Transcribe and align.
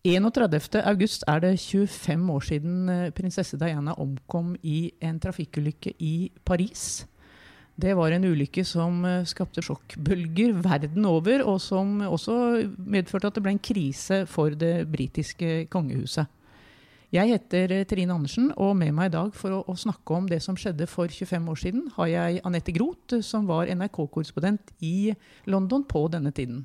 31. 0.00 0.80
august 0.88 1.26
er 1.28 1.42
det 1.44 1.58
25 1.60 2.30
år 2.32 2.44
siden 2.46 2.88
eh, 2.88 3.10
prinsesse 3.12 3.58
Diana 3.60 3.92
omkom 4.00 4.54
i 4.64 4.94
en 5.04 5.18
trafikkulykke 5.20 5.92
i 6.00 6.30
Paris. 6.44 7.04
Det 7.76 7.92
var 7.96 8.14
en 8.16 8.24
ulykke 8.24 8.64
som 8.64 9.04
eh, 9.04 9.26
skapte 9.28 9.60
sjokkbølger 9.60 10.54
verden 10.64 11.04
over, 11.04 11.44
og 11.44 11.60
som 11.60 12.00
også 12.00 12.38
medførte 12.80 13.28
at 13.28 13.36
det 13.36 13.44
ble 13.44 13.52
en 13.58 13.60
krise 13.60 14.22
for 14.24 14.56
det 14.56 14.88
britiske 14.88 15.66
kongehuset. 15.68 16.32
Jeg 17.12 17.34
heter 17.34 17.76
eh, 17.82 17.84
Trine 17.84 18.16
Andersen, 18.16 18.54
og 18.56 18.72
med 18.80 18.96
meg 18.96 19.12
i 19.12 19.16
dag 19.18 19.36
for 19.36 19.52
å, 19.52 19.62
å 19.68 19.76
snakke 19.76 20.16
om 20.16 20.32
det 20.32 20.40
som 20.40 20.56
skjedde 20.56 20.88
for 20.88 21.12
25 21.12 21.52
år 21.52 21.64
siden, 21.66 21.88
har 22.00 22.08
jeg 22.08 22.44
Anette 22.48 22.72
Groth, 22.72 23.20
som 23.20 23.44
var 23.52 23.68
NRK-korrespondent 23.68 24.72
i 24.80 25.12
London 25.44 25.84
på 25.84 26.08
denne 26.08 26.32
tiden. 26.32 26.64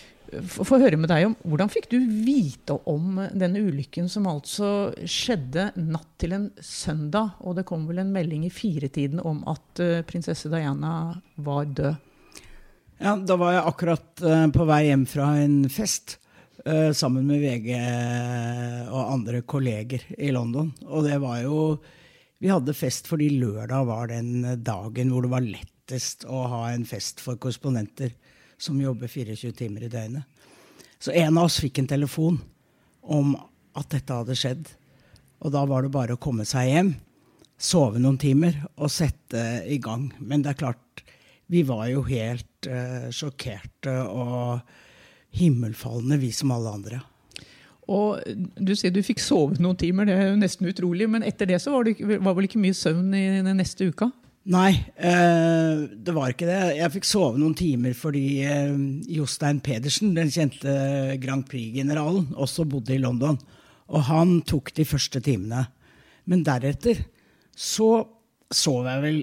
få 0.39 0.79
høre 0.79 0.97
med 0.99 1.09
deg 1.11 1.25
om 1.27 1.33
hvordan 1.43 1.71
fikk 1.71 1.89
du 1.91 1.97
vite 1.99 2.75
om 2.89 3.19
denne 3.35 3.61
ulykken 3.63 4.07
som 4.11 4.29
altså 4.29 4.91
skjedde 5.03 5.71
natt 5.79 6.09
til 6.21 6.35
en 6.37 6.47
søndag? 6.63 7.35
Og 7.43 7.57
det 7.57 7.65
kom 7.69 7.87
vel 7.89 8.03
en 8.03 8.13
melding 8.13 8.45
i 8.47 8.53
firetiden 8.53 9.21
om 9.23 9.43
at 9.51 9.81
eh, 9.83 10.03
prinsesse 10.07 10.51
Diana 10.51 11.13
var 11.43 11.67
død. 11.67 12.09
Ja, 13.01 13.15
da 13.17 13.37
var 13.41 13.55
jeg 13.55 13.67
akkurat 13.71 14.25
eh, 14.25 14.47
på 14.53 14.67
vei 14.69 14.81
hjem 14.87 15.05
fra 15.09 15.31
en 15.41 15.57
fest 15.73 16.17
eh, 16.65 16.91
sammen 16.95 17.27
med 17.27 17.41
VG 17.43 17.71
og 18.91 19.01
andre 19.01 19.43
kolleger 19.43 20.05
i 20.17 20.31
London. 20.33 20.71
Og 20.87 21.09
det 21.09 21.19
var 21.23 21.41
jo 21.45 21.63
Vi 22.41 22.49
hadde 22.49 22.73
fest 22.73 23.05
fordi 23.05 23.27
lørdag 23.37 23.85
var 23.85 24.07
den 24.09 24.63
dagen 24.63 25.11
hvor 25.13 25.25
det 25.25 25.33
var 25.33 25.45
lettest 25.45 26.25
å 26.25 26.47
ha 26.49 26.61
en 26.71 26.87
fest 26.89 27.21
for 27.21 27.37
korrespondenter 27.37 28.15
som 28.61 28.81
jobber 28.81 29.09
24 29.09 29.51
timer 29.57 29.87
i 29.87 29.91
døgnet. 29.91 30.23
Så 31.01 31.11
en 31.17 31.37
av 31.37 31.49
oss 31.49 31.57
fikk 31.61 31.81
en 31.81 31.89
telefon 31.89 32.37
om 33.01 33.33
at 33.77 33.89
dette 33.89 34.13
hadde 34.13 34.37
skjedd. 34.37 34.67
Og 35.41 35.53
da 35.55 35.63
var 35.65 35.81
det 35.81 35.93
bare 35.93 36.17
å 36.17 36.21
komme 36.21 36.45
seg 36.45 36.69
hjem, 36.69 36.91
sove 37.57 38.01
noen 38.01 38.19
timer 38.21 38.59
og 38.75 38.91
sette 38.93 39.63
i 39.65 39.79
gang. 39.81 40.11
Men 40.19 40.45
det 40.45 40.53
er 40.53 40.61
klart, 40.61 41.03
vi 41.49 41.63
var 41.65 41.87
jo 41.89 42.03
helt 42.05 42.69
uh, 42.69 43.09
sjokkerte 43.13 43.95
og 44.05 44.61
himmelfalne, 45.35 46.19
vi 46.21 46.29
som 46.35 46.53
alle 46.53 46.75
andre. 46.77 47.01
Og 47.91 48.21
du 48.61 48.75
sier 48.77 48.93
du 48.93 49.01
fikk 49.03 49.19
sove 49.23 49.57
noen 49.59 49.79
timer, 49.79 50.07
det 50.07 50.15
er 50.15 50.29
jo 50.29 50.39
nesten 50.39 50.69
utrolig. 50.69 51.09
Men 51.09 51.25
etter 51.27 51.49
det 51.49 51.59
så 51.63 51.73
var 51.73 51.87
det 51.87 51.97
var 52.21 52.37
vel 52.37 52.47
ikke 52.47 52.61
mye 52.61 52.77
søvn 52.77 53.09
i 53.17 53.25
den 53.41 53.57
neste 53.57 53.89
uka? 53.89 54.11
Nei, 54.49 54.71
eh, 54.97 55.81
det 55.93 56.13
var 56.15 56.31
ikke 56.31 56.47
det. 56.49 56.61
Jeg 56.79 56.93
fikk 56.95 57.05
sove 57.05 57.37
noen 57.37 57.53
timer 57.57 57.93
fordi 57.93 58.41
eh, 58.41 58.71
Jostein 59.13 59.59
Pedersen, 59.61 60.15
den 60.17 60.31
kjente 60.33 60.73
Grand 61.21 61.45
Prix-generalen, 61.49 62.31
også 62.33 62.65
bodde 62.65 62.95
i 62.95 63.01
London. 63.03 63.37
Og 63.93 64.07
han 64.07 64.39
tok 64.49 64.73
de 64.73 64.87
første 64.87 65.21
timene. 65.21 65.67
Men 66.25 66.41
deretter 66.47 67.03
så 67.53 68.01
sov 68.51 68.89
jeg 68.89 69.03
vel 69.05 69.21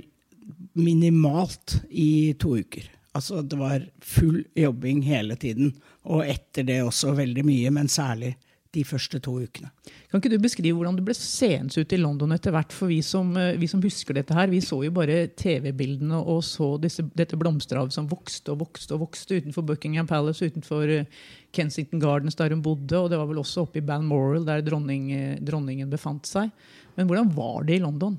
minimalt 0.78 1.80
i 1.90 2.36
to 2.38 2.54
uker. 2.62 2.86
Altså 3.18 3.42
det 3.42 3.58
var 3.58 3.82
full 4.04 4.44
jobbing 4.54 5.02
hele 5.02 5.34
tiden. 5.40 5.72
Og 6.06 6.22
etter 6.30 6.66
det 6.68 6.78
også 6.84 7.16
veldig 7.18 7.42
mye, 7.48 7.72
men 7.74 7.90
særlig 7.90 8.36
de 8.76 8.82
første 8.84 9.16
to 9.24 9.32
ukene. 9.40 9.70
Kan 10.10 10.20
ikke 10.20 10.30
du 10.34 10.42
beskrive 10.42 10.76
hvordan 10.76 10.98
det 10.98 11.04
ble 11.06 11.14
seende 11.16 11.80
ut 11.80 11.92
i 11.94 12.00
London 12.00 12.34
etter 12.34 12.52
hvert? 12.52 12.72
For 12.74 12.90
vi 12.90 13.00
som, 13.04 13.30
eh, 13.36 13.56
vi 13.60 13.68
som 13.70 13.80
husker 13.82 14.16
dette 14.16 14.34
her, 14.36 14.50
vi 14.52 14.60
så 14.64 14.82
jo 14.84 14.92
bare 14.94 15.30
TV-bildene 15.40 16.20
og 16.20 16.42
så 16.44 16.74
disse, 16.80 17.04
dette 17.16 17.38
blomsterhavet 17.40 17.94
som 17.96 18.08
vokste 18.10 18.52
og 18.52 18.66
vokste 18.66 18.96
og 18.96 19.06
vokste 19.06 19.40
utenfor 19.40 19.64
Buckingham 19.68 20.08
Palace, 20.08 20.44
utenfor 20.44 20.92
eh, 20.92 21.08
Kensington 21.56 22.02
Gardens 22.02 22.36
der 22.36 22.52
hun 22.52 22.64
bodde, 22.64 22.98
og 22.98 23.08
det 23.08 23.20
var 23.20 23.30
vel 23.30 23.40
også 23.40 23.64
oppe 23.64 23.80
i 23.80 23.84
Balmoral 23.84 24.44
der 24.48 24.64
dronning, 24.66 25.08
eh, 25.16 25.38
dronningen 25.40 25.88
befant 25.92 26.28
seg. 26.28 26.52
Men 26.98 27.08
hvordan 27.08 27.32
var 27.32 27.64
det 27.64 27.78
i 27.78 27.84
London? 27.84 28.18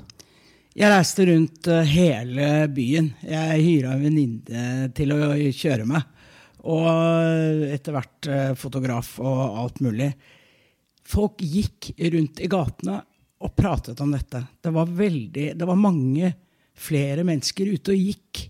Jeg 0.80 0.90
reiste 0.94 1.26
rundt 1.28 1.68
hele 1.90 2.50
byen. 2.72 3.10
Jeg 3.26 3.64
hyra 3.66 3.96
en 3.96 4.04
venninne 4.06 4.90
til 4.96 5.12
å 5.12 5.34
kjøre 5.36 5.86
meg. 5.90 6.06
Og 6.70 7.66
etter 7.74 7.96
hvert 7.96 8.30
fotograf 8.60 9.16
og 9.20 9.58
alt 9.64 9.82
mulig. 9.84 10.12
Folk 11.10 11.42
gikk 11.42 11.94
rundt 12.14 12.42
i 12.44 12.50
gatene 12.52 13.00
og 13.40 13.56
pratet 13.58 14.00
om 14.04 14.12
dette. 14.14 14.44
Det 14.62 14.72
var, 14.76 14.92
veldig, 14.94 15.48
det 15.58 15.68
var 15.68 15.80
mange 15.80 16.34
flere 16.80 17.26
mennesker 17.28 17.72
ute 17.74 17.96
og 17.96 18.04
gikk 18.10 18.44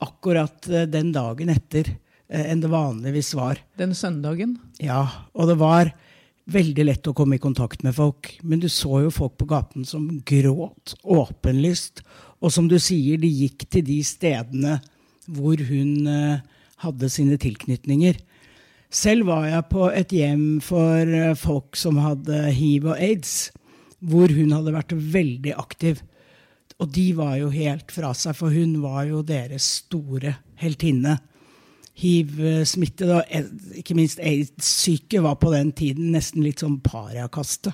akkurat 0.00 0.68
eh, 0.70 0.86
den 0.88 1.10
dagen 1.12 1.50
etter 1.52 1.88
eh, 1.90 2.46
enn 2.52 2.62
det 2.62 2.70
vanligvis 2.72 3.32
var. 3.36 3.60
Den 3.80 3.96
søndagen? 3.96 4.56
Ja, 4.80 5.02
og 5.34 5.50
det 5.50 5.58
var 5.60 5.92
veldig 6.50 6.86
lett 6.86 7.10
å 7.10 7.14
komme 7.16 7.36
i 7.36 7.42
kontakt 7.42 7.84
med 7.86 7.96
folk. 7.96 8.32
Men 8.42 8.62
du 8.62 8.68
så 8.72 9.02
jo 9.04 9.12
folk 9.14 9.36
på 9.40 9.48
gaten 9.50 9.86
som 9.88 10.08
gråt 10.26 10.94
åpenlyst. 11.02 12.04
Og 12.40 12.54
som 12.54 12.70
du 12.70 12.78
sier, 12.80 13.20
de 13.20 13.28
gikk 13.28 13.66
til 13.70 13.84
de 13.86 14.00
stedene 14.06 14.78
hvor 15.30 15.60
hun 15.68 16.08
eh, 16.10 16.42
hadde 16.84 17.12
sine 17.12 17.38
tilknytninger. 17.40 18.18
Selv 18.90 19.28
var 19.28 19.44
jeg 19.46 19.66
på 19.70 19.86
et 19.94 20.10
hjem 20.10 20.46
for 20.66 21.06
eh, 21.06 21.36
folk 21.38 21.78
som 21.78 22.00
hadde 22.02 22.42
hiv 22.56 22.88
og 22.90 22.98
aids, 22.98 23.52
hvor 24.02 24.32
hun 24.34 24.50
hadde 24.56 24.74
vært 24.74 24.94
veldig 25.14 25.52
aktiv. 25.54 26.00
Og 26.82 26.90
de 26.90 27.04
var 27.14 27.36
jo 27.38 27.52
helt 27.54 27.92
fra 27.94 28.10
seg, 28.18 28.34
for 28.34 28.50
hun 28.50 28.80
var 28.82 29.04
jo 29.06 29.22
deres 29.22 29.68
store 29.84 30.34
heltinne 30.58 31.20
hiv-smittede 32.00 33.20
og 33.20 33.30
eh, 33.30 33.46
ikke 33.78 33.94
minst 33.94 34.18
aids-syke 34.26 35.22
var 35.22 35.38
på 35.38 35.52
den 35.54 35.70
tiden 35.76 36.10
nesten 36.14 36.42
litt 36.42 36.64
som 36.64 36.80
pariakaste. 36.82 37.70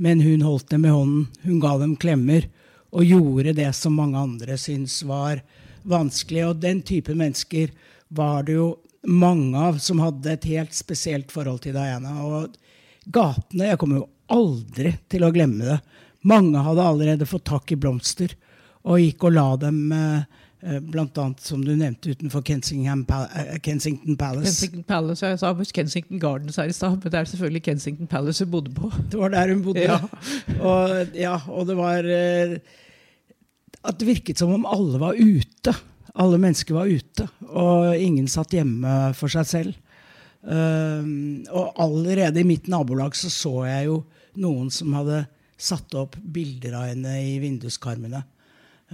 Men 0.00 0.22
hun 0.22 0.46
holdt 0.46 0.70
dem 0.72 0.86
i 0.86 0.94
hånden, 0.94 1.28
hun 1.44 1.60
ga 1.60 1.76
dem 1.80 1.96
klemmer 2.00 2.48
og 2.94 3.04
gjorde 3.04 3.56
det 3.58 3.72
som 3.76 3.98
mange 3.98 4.16
andre 4.16 4.56
syntes 4.56 5.02
var 5.04 5.42
vanskelig. 5.84 6.46
Og 6.48 6.60
den 6.62 6.80
type 6.86 7.12
mennesker 7.12 7.74
var 8.14 8.46
det 8.48 8.56
jo 8.56 8.76
mange 9.06 9.58
av 9.58 9.78
som 9.82 10.00
hadde 10.02 10.32
et 10.32 10.48
helt 10.50 10.74
spesielt 10.74 11.32
forhold 11.32 11.62
til 11.64 11.76
Diana. 11.76 12.16
Og 12.24 12.56
gatene 13.12 13.70
Jeg 13.70 13.80
kommer 13.80 14.02
jo 14.02 14.08
aldri 14.28 14.92
til 15.08 15.24
å 15.24 15.32
glemme 15.32 15.64
det. 15.64 15.78
Mange 16.28 16.60
hadde 16.64 16.84
allerede 16.84 17.28
fått 17.28 17.46
tak 17.48 17.72
i 17.72 17.78
blomster 17.78 18.34
og 18.88 19.00
gikk 19.02 19.28
og 19.28 19.34
la 19.34 19.46
dem 19.60 19.78
eh, 19.92 20.26
eh, 20.64 20.78
Blant 20.82 21.18
annet, 21.20 21.42
som 21.44 21.62
du 21.64 21.70
nevnte, 21.76 22.14
utenfor 22.14 22.42
Kensington, 22.46 23.04
eh, 23.08 23.58
Kensington 23.64 24.16
Palace. 24.18 24.50
Kensington 24.50 24.86
Palace, 24.88 25.26
jeg 25.26 25.40
sa 25.42 25.52
Kensington 25.80 26.22
Gardens 26.22 26.58
her 26.60 26.70
i 26.70 26.76
stad, 26.76 26.98
men 26.98 27.12
det 27.12 27.20
er 27.20 27.30
selvfølgelig 27.32 27.64
Kensington 27.68 28.10
Palace 28.10 28.44
hun 28.44 28.52
bodde 28.54 28.74
på. 28.76 28.90
Det 29.10 29.20
var 29.20 29.34
der 29.34 29.54
hun 29.54 29.62
bodde. 29.66 29.86
Ja. 29.86 30.00
Og, 30.58 31.14
ja, 31.16 31.36
og 31.48 31.68
det 31.68 31.76
var 31.78 32.08
At 33.88 34.00
det 34.00 34.08
virket 34.08 34.40
som 34.40 34.52
om 34.56 34.66
alle 34.66 34.98
var 35.00 35.18
ute. 35.18 35.74
Alle 36.18 36.38
mennesker 36.42 36.74
var 36.74 36.90
ute, 36.90 37.28
og 37.46 37.94
ingen 37.94 38.26
satt 38.30 38.56
hjemme 38.56 39.12
for 39.16 39.30
seg 39.30 39.46
selv. 39.46 39.76
Um, 40.42 41.44
og 41.50 41.78
allerede 41.82 42.40
i 42.40 42.46
mitt 42.46 42.68
nabolag 42.70 43.16
så 43.18 43.30
så 43.30 43.52
jeg 43.66 43.88
jo 43.88 43.96
noen 44.38 44.70
som 44.70 44.94
hadde 44.94 45.24
satt 45.58 45.94
opp 45.98 46.14
bilder 46.22 46.76
av 46.78 46.86
henne 46.92 47.16
i 47.22 47.36
vinduskarmene. 47.42 48.22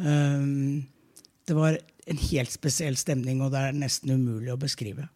Um, 0.00 0.84
det 1.44 1.56
var 1.56 1.76
en 2.08 2.22
helt 2.31 2.52
spesiell 2.52 2.96
stemning, 3.00 3.43
og 3.44 3.52
det 3.52 3.60
er 3.60 3.76
nesten 3.76 4.14
umulig 4.16 4.52
å 4.52 4.60
beskrive. 4.60 5.08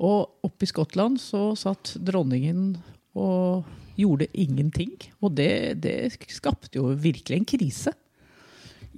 Og 0.00 0.46
oppe 0.46 0.66
i 0.66 0.70
Skottland 0.70 1.20
så 1.22 1.50
satt 1.58 1.94
dronningen 2.00 2.74
og 3.18 3.66
gjorde 4.00 4.30
ingenting. 4.32 4.94
Og 5.20 5.34
det, 5.38 5.82
det 5.84 5.96
skapte 6.32 6.80
jo 6.80 6.94
virkelig 6.94 7.36
en 7.40 7.48
krise. 7.48 7.94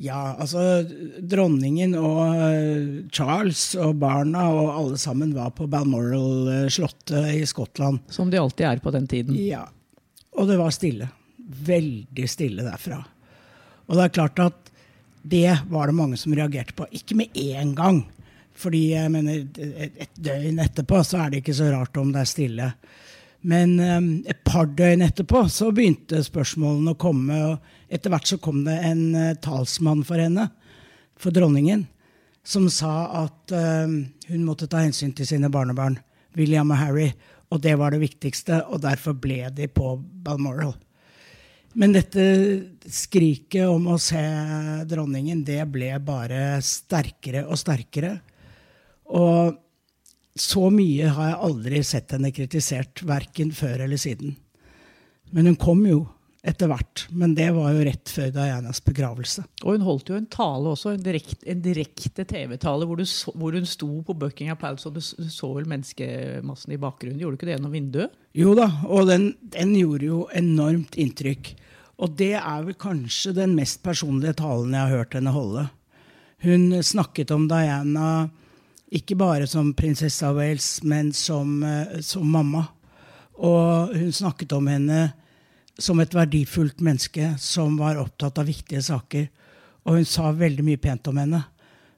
Ja, 0.01 0.37
altså 0.41 0.83
dronningen 1.21 1.93
og 2.01 2.21
eh, 2.33 3.03
Charles 3.13 3.75
og 3.77 3.99
barna 4.01 4.47
og 4.49 4.71
alle 4.73 5.01
sammen 5.01 5.35
var 5.37 5.53
på 5.57 5.67
Balmoral-slottet 5.71 7.35
i 7.37 7.43
Skottland. 7.47 8.01
Som 8.09 8.31
de 8.33 8.41
alltid 8.41 8.67
er 8.71 8.81
på 8.83 8.93
den 8.95 9.07
tiden. 9.07 9.37
Ja, 9.37 9.67
Og 10.33 10.49
det 10.49 10.57
var 10.57 10.73
stille. 10.73 11.11
Veldig 11.37 12.29
stille 12.31 12.65
derfra. 12.65 13.03
Og 13.87 13.99
det 13.99 14.05
er 14.07 14.17
klart 14.17 14.41
at 14.41 14.73
det 15.23 15.53
var 15.71 15.87
det 15.87 15.95
mange 15.95 16.17
som 16.17 16.35
reagerte 16.35 16.75
på. 16.75 16.89
Ikke 16.91 17.19
med 17.19 17.37
én 17.37 17.75
gang. 17.77 18.03
Fordi 18.57 18.93
jeg 18.93 19.11
mener, 19.13 19.45
et, 19.59 19.93
et 20.01 20.17
døgn 20.17 20.61
etterpå 20.63 21.03
så 21.05 21.23
er 21.23 21.31
det 21.31 21.43
ikke 21.43 21.57
så 21.57 21.71
rart 21.73 21.97
om 22.01 22.13
det 22.15 22.25
er 22.25 22.31
stille. 22.31 22.73
Men 23.43 23.75
um, 23.81 24.11
et 24.29 24.39
par 24.47 24.69
døgn 24.71 25.03
etterpå 25.03 25.45
så 25.51 25.73
begynte 25.75 26.23
spørsmålene 26.25 26.95
å 26.95 27.01
komme. 27.01 27.39
og 27.51 27.79
etter 27.93 28.13
hvert 28.13 28.29
så 28.31 28.39
kom 28.41 28.63
det 28.67 28.79
en 28.89 29.03
eh, 29.19 29.35
talsmann 29.45 30.05
for 30.09 30.21
henne, 30.21 30.49
for 31.21 31.35
dronningen, 31.35 31.85
som 32.43 32.67
sa 32.73 32.95
at 33.25 33.53
eh, 33.55 33.99
hun 34.31 34.47
måtte 34.47 34.71
ta 34.71 34.83
hensyn 34.83 35.13
til 35.17 35.29
sine 35.29 35.53
barnebarn, 35.53 35.99
William 36.39 36.73
og 36.73 36.81
Harry, 36.81 37.11
og 37.53 37.61
det 37.61 37.77
var 37.77 37.93
det 37.93 38.01
viktigste, 38.01 38.63
og 38.73 38.81
derfor 38.87 39.19
ble 39.21 39.45
de 39.53 39.69
på 39.69 39.99
Balmoral. 40.01 40.73
Men 41.77 41.95
dette 41.95 42.25
skriket 42.93 43.69
om 43.69 43.87
å 43.93 43.99
se 44.01 44.21
dronningen, 44.89 45.45
det 45.45 45.61
ble 45.73 45.93
bare 46.05 46.61
sterkere 46.65 47.47
og 47.47 47.61
sterkere. 47.61 48.19
Og 49.17 49.57
så 50.37 50.67
mye 50.73 51.13
har 51.13 51.31
jeg 51.31 51.41
aldri 51.49 51.81
sett 51.85 52.13
henne 52.13 52.33
kritisert, 52.33 53.05
verken 53.09 53.53
før 53.57 53.87
eller 53.87 54.01
siden. 54.01 54.35
Men 55.33 55.49
hun 55.49 55.57
kom 55.61 55.81
jo 55.89 56.03
etter 56.43 56.67
hvert. 56.67 57.05
Men 57.15 57.37
det 57.39 57.49
var 57.55 57.71
jo 57.71 57.85
rett 57.87 58.11
før 58.11 58.33
Dianas 58.35 58.83
begravelse. 58.83 59.45
Og 59.63 59.77
hun 59.77 59.85
holdt 59.87 60.11
jo 60.11 60.19
en 60.19 60.27
tale 60.31 60.73
også, 60.73 60.97
en 60.97 61.05
direkte, 61.05 61.55
direkte 61.63 62.27
TV-tale, 62.29 62.89
hvor, 62.89 63.03
hvor 63.39 63.59
hun 63.59 63.69
sto 63.69 63.91
på 64.07 64.17
Buckingham 64.19 64.59
Palace, 64.59 64.89
og 64.91 64.99
du, 64.99 65.03
så 65.03 65.53
vel 65.55 65.69
menneskemassen 65.71 66.75
i 66.75 66.81
bakgrunnen. 66.83 67.21
Gjorde 67.23 67.37
du 67.37 67.41
ikke 67.41 67.51
det 67.51 67.57
gjennom 67.57 67.77
vinduet? 67.77 68.19
Jo 68.35 68.57
da, 68.59 68.67
og 68.89 69.07
den, 69.13 69.31
den 69.55 69.77
gjorde 69.79 70.09
jo 70.09 70.25
enormt 70.35 70.99
inntrykk. 70.99 71.55
Og 72.03 72.19
det 72.19 72.35
er 72.41 72.67
vel 72.67 72.79
kanskje 72.81 73.37
den 73.37 73.55
mest 73.55 73.83
personlige 73.85 74.41
talen 74.43 74.75
jeg 74.75 74.83
har 74.83 75.03
hørt 75.03 75.15
henne 75.15 75.35
holde. 75.35 75.69
Hun 76.43 76.73
snakket 76.83 77.31
om 77.31 77.47
Diana 77.47 78.27
ikke 78.93 79.15
bare 79.17 79.47
som 79.49 79.71
prinsesse 79.77 80.27
av 80.27 80.41
Wales, 80.41 80.81
men 80.83 81.13
som, 81.17 81.63
eh, 81.63 82.01
som 82.03 82.27
mamma. 82.27 82.67
Og 83.39 83.95
hun 83.95 84.11
snakket 84.13 84.53
om 84.53 84.67
henne 84.67 85.13
som 85.83 86.01
et 86.03 86.15
verdifullt 86.15 86.83
menneske 86.85 87.33
som 87.43 87.75
var 87.81 87.99
opptatt 88.01 88.39
av 88.39 88.47
viktige 88.47 88.83
saker. 88.85 89.27
Og 89.83 89.99
hun 89.99 90.07
sa 90.07 90.31
veldig 90.37 90.65
mye 90.67 90.81
pent 90.81 91.11
om 91.11 91.19
henne. 91.19 91.43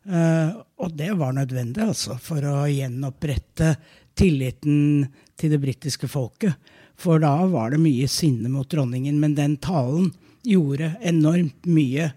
Uh, 0.04 0.56
og 0.84 0.96
det 0.96 1.10
var 1.16 1.36
nødvendig 1.36 1.84
altså, 1.84 2.16
for 2.20 2.44
å 2.44 2.64
gjenopprette 2.68 3.74
tilliten 4.16 5.06
til 5.40 5.52
det 5.54 5.60
britiske 5.62 6.08
folket. 6.08 6.56
For 6.96 7.20
da 7.20 7.34
var 7.50 7.74
det 7.74 7.82
mye 7.82 8.08
sinne 8.08 8.48
mot 8.52 8.68
dronningen. 8.70 9.18
Men 9.20 9.36
den 9.36 9.58
talen 9.64 10.12
gjorde 10.44 10.94
enormt 11.04 11.68
mye 11.68 12.10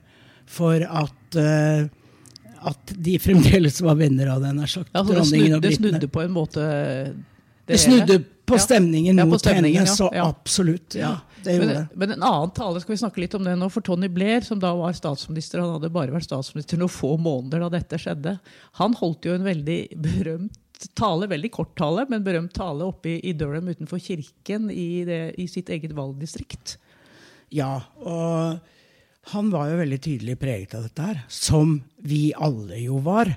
for 0.48 0.84
at, 0.84 1.40
uh, 1.40 1.88
at 2.72 2.96
de 2.96 3.18
fremdeles 3.20 3.82
var 3.84 4.00
venner 4.00 4.32
av 4.36 4.44
det, 4.46 4.56
nær 4.56 4.72
sagt. 4.72 4.94
Ja, 4.96 5.04
det, 5.04 5.20
snudde, 5.28 5.62
det 5.68 5.76
snudde 5.80 6.12
på 6.12 6.24
en 6.24 6.36
måte 6.36 6.64
Det 7.68 7.80
snudde 7.84 8.22
på 8.48 8.56
Ja. 8.56 8.64
stemningen 8.64 9.18
mot 9.28 9.42
stemningen, 9.42 9.84
henne, 9.84 9.90
ja. 9.90 9.96
så 9.96 10.08
absolutt. 10.24 10.96
Ja, 10.96 11.18
det 11.44 11.58
Men, 11.60 11.88
men 11.94 12.12
en 12.16 12.24
annen 12.24 12.54
tale, 12.56 12.80
skal 12.82 12.94
vi 12.96 13.00
snakke 13.02 13.20
litt 13.24 13.36
om 13.36 13.44
det 13.44 13.56
nå, 13.60 13.68
for 13.72 13.84
Tony 13.84 14.08
Blair, 14.12 14.42
som 14.48 14.60
da 14.60 14.72
var 14.76 14.96
statsminister, 14.96 15.60
han 15.60 15.76
hadde 15.76 15.92
bare 15.92 16.16
vært 16.16 16.30
statsminister 16.30 16.80
noen 16.80 16.94
få 16.94 17.18
måneder 17.20 17.66
da 17.66 17.70
dette 17.76 18.00
skjedde, 18.00 18.38
han 18.80 18.96
holdt 19.02 19.28
jo 19.28 19.36
en 19.36 19.44
veldig 19.48 19.80
berømt 20.00 20.58
tale, 20.96 21.28
veldig 21.28 21.52
kort 21.52 21.76
tale, 21.80 22.06
men 22.10 22.24
berømt 22.24 22.54
tale 22.56 22.86
oppe 22.86 23.16
i, 23.16 23.20
i 23.30 23.34
Durham 23.34 23.68
utenfor 23.68 24.00
kirken 24.00 24.72
i, 24.72 25.04
det, 25.08 25.22
i 25.42 25.48
sitt 25.52 25.70
eget 25.74 25.96
valgdistrikt. 25.98 26.78
Ja, 27.50 27.82
og 28.04 28.60
han 29.34 29.50
var 29.52 29.72
jo 29.72 29.80
veldig 29.82 30.00
tydelig 30.04 30.38
preget 30.40 30.76
av 30.78 30.86
dette 30.88 31.04
her, 31.10 31.24
som 31.28 31.82
vi 31.98 32.30
alle 32.38 32.80
jo 32.80 33.02
var. 33.04 33.34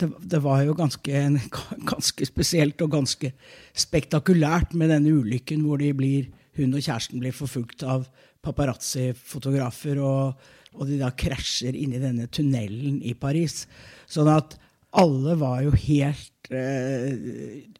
Det, 0.00 0.08
det 0.18 0.40
var 0.42 0.64
jo 0.66 0.74
ganske, 0.74 1.22
ganske 1.92 2.26
spesielt 2.26 2.82
og 2.82 2.96
ganske 2.96 3.30
spektakulært 3.78 4.74
med 4.74 4.90
denne 4.90 5.14
ulykken 5.14 5.62
hvor 5.66 5.82
de 5.82 5.92
blir, 5.94 6.28
hun 6.58 6.74
og 6.74 6.82
kjæresten 6.82 7.22
blir 7.22 7.34
forfulgt 7.34 7.84
av 7.86 8.08
paparazzi-fotografer, 8.44 10.00
og, 10.02 10.34
og 10.74 10.90
de 10.90 10.98
da 11.00 11.10
krasjer 11.14 11.76
inn 11.78 11.94
i 11.96 12.02
denne 12.02 12.28
tunnelen 12.28 13.00
i 13.06 13.14
Paris. 13.18 13.64
Sånn 14.10 14.30
at 14.30 14.58
alle 14.94 15.34
var 15.40 15.62
jo 15.64 15.72
helt 15.74 16.50
uh, 16.52 17.08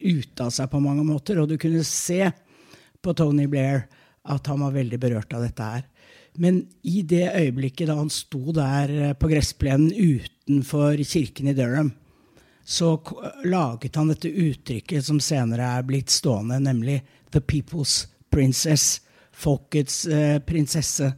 ute 0.00 0.46
av 0.46 0.50
seg 0.54 0.70
på 0.70 0.82
mange 0.82 1.04
måter, 1.06 1.38
og 1.38 1.50
du 1.50 1.58
kunne 1.60 1.84
se 1.86 2.24
på 3.04 3.14
Tony 3.16 3.46
Blair 3.50 3.84
at 4.24 4.48
han 4.48 4.62
var 4.64 4.74
veldig 4.74 4.98
berørt 5.02 5.34
av 5.36 5.44
dette 5.44 5.66
her. 5.74 5.84
Men 6.40 6.64
i 6.82 7.02
det 7.06 7.28
øyeblikket 7.28 7.90
da 7.90 7.98
han 8.00 8.10
sto 8.10 8.54
der 8.56 8.90
eh, 8.90 9.12
på 9.14 9.28
gressplenen 9.30 9.92
utenfor 9.92 10.98
kirken 11.06 11.52
i 11.52 11.54
Durham, 11.54 11.92
så 12.64 12.94
laget 13.44 13.96
han 13.96 14.08
dette 14.08 14.30
uttrykket 14.30 15.04
som 15.04 15.20
senere 15.20 15.66
er 15.78 15.86
blitt 15.86 16.10
stående, 16.10 16.58
nemlig 16.64 17.02
'The 17.30 17.40
People's 17.40 18.06
Princess'. 18.32 19.00
Folkets 19.34 20.04
eh, 20.06 20.38
prinsesse. 20.38 21.08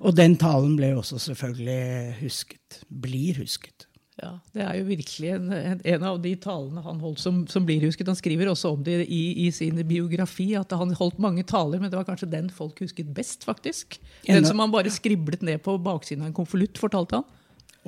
Og 0.00 0.14
den 0.16 0.38
talen 0.40 0.72
ble 0.78 0.94
også 0.96 1.18
selvfølgelig 1.20 2.14
husket. 2.22 2.78
Blir 2.88 3.42
husket. 3.42 3.84
Ja, 4.18 4.32
Det 4.50 4.62
er 4.64 4.74
jo 4.80 4.86
virkelig 4.88 5.28
en, 5.30 5.52
en, 5.52 6.04
av 6.08 6.16
de 6.22 6.32
talene 6.42 6.82
han 6.82 6.98
holdt 7.02 7.20
som, 7.22 7.44
som 7.50 7.66
blir 7.66 7.84
husket. 7.86 8.08
Han 8.10 8.18
skriver 8.18 8.50
også 8.50 8.72
om 8.74 8.82
det 8.82 9.04
i, 9.06 9.46
i 9.46 9.50
sin 9.54 9.78
biografi, 9.86 10.48
at 10.58 10.74
han 10.74 10.94
holdt 10.98 11.20
mange 11.22 11.44
taler, 11.46 11.78
men 11.78 11.92
det 11.92 12.00
var 12.00 12.08
kanskje 12.08 12.30
den 12.32 12.48
folk 12.50 12.80
husket 12.82 13.12
best, 13.14 13.46
faktisk. 13.46 14.00
Den 14.26 14.46
som 14.48 14.58
han 14.58 14.74
bare 14.74 14.90
skriblet 14.90 15.44
ned 15.46 15.62
på 15.62 15.76
baksiden 15.78 16.24
av 16.24 16.32
en 16.32 16.38
konvolutt, 16.40 16.80
fortalte 16.82 17.20
han. 17.20 17.28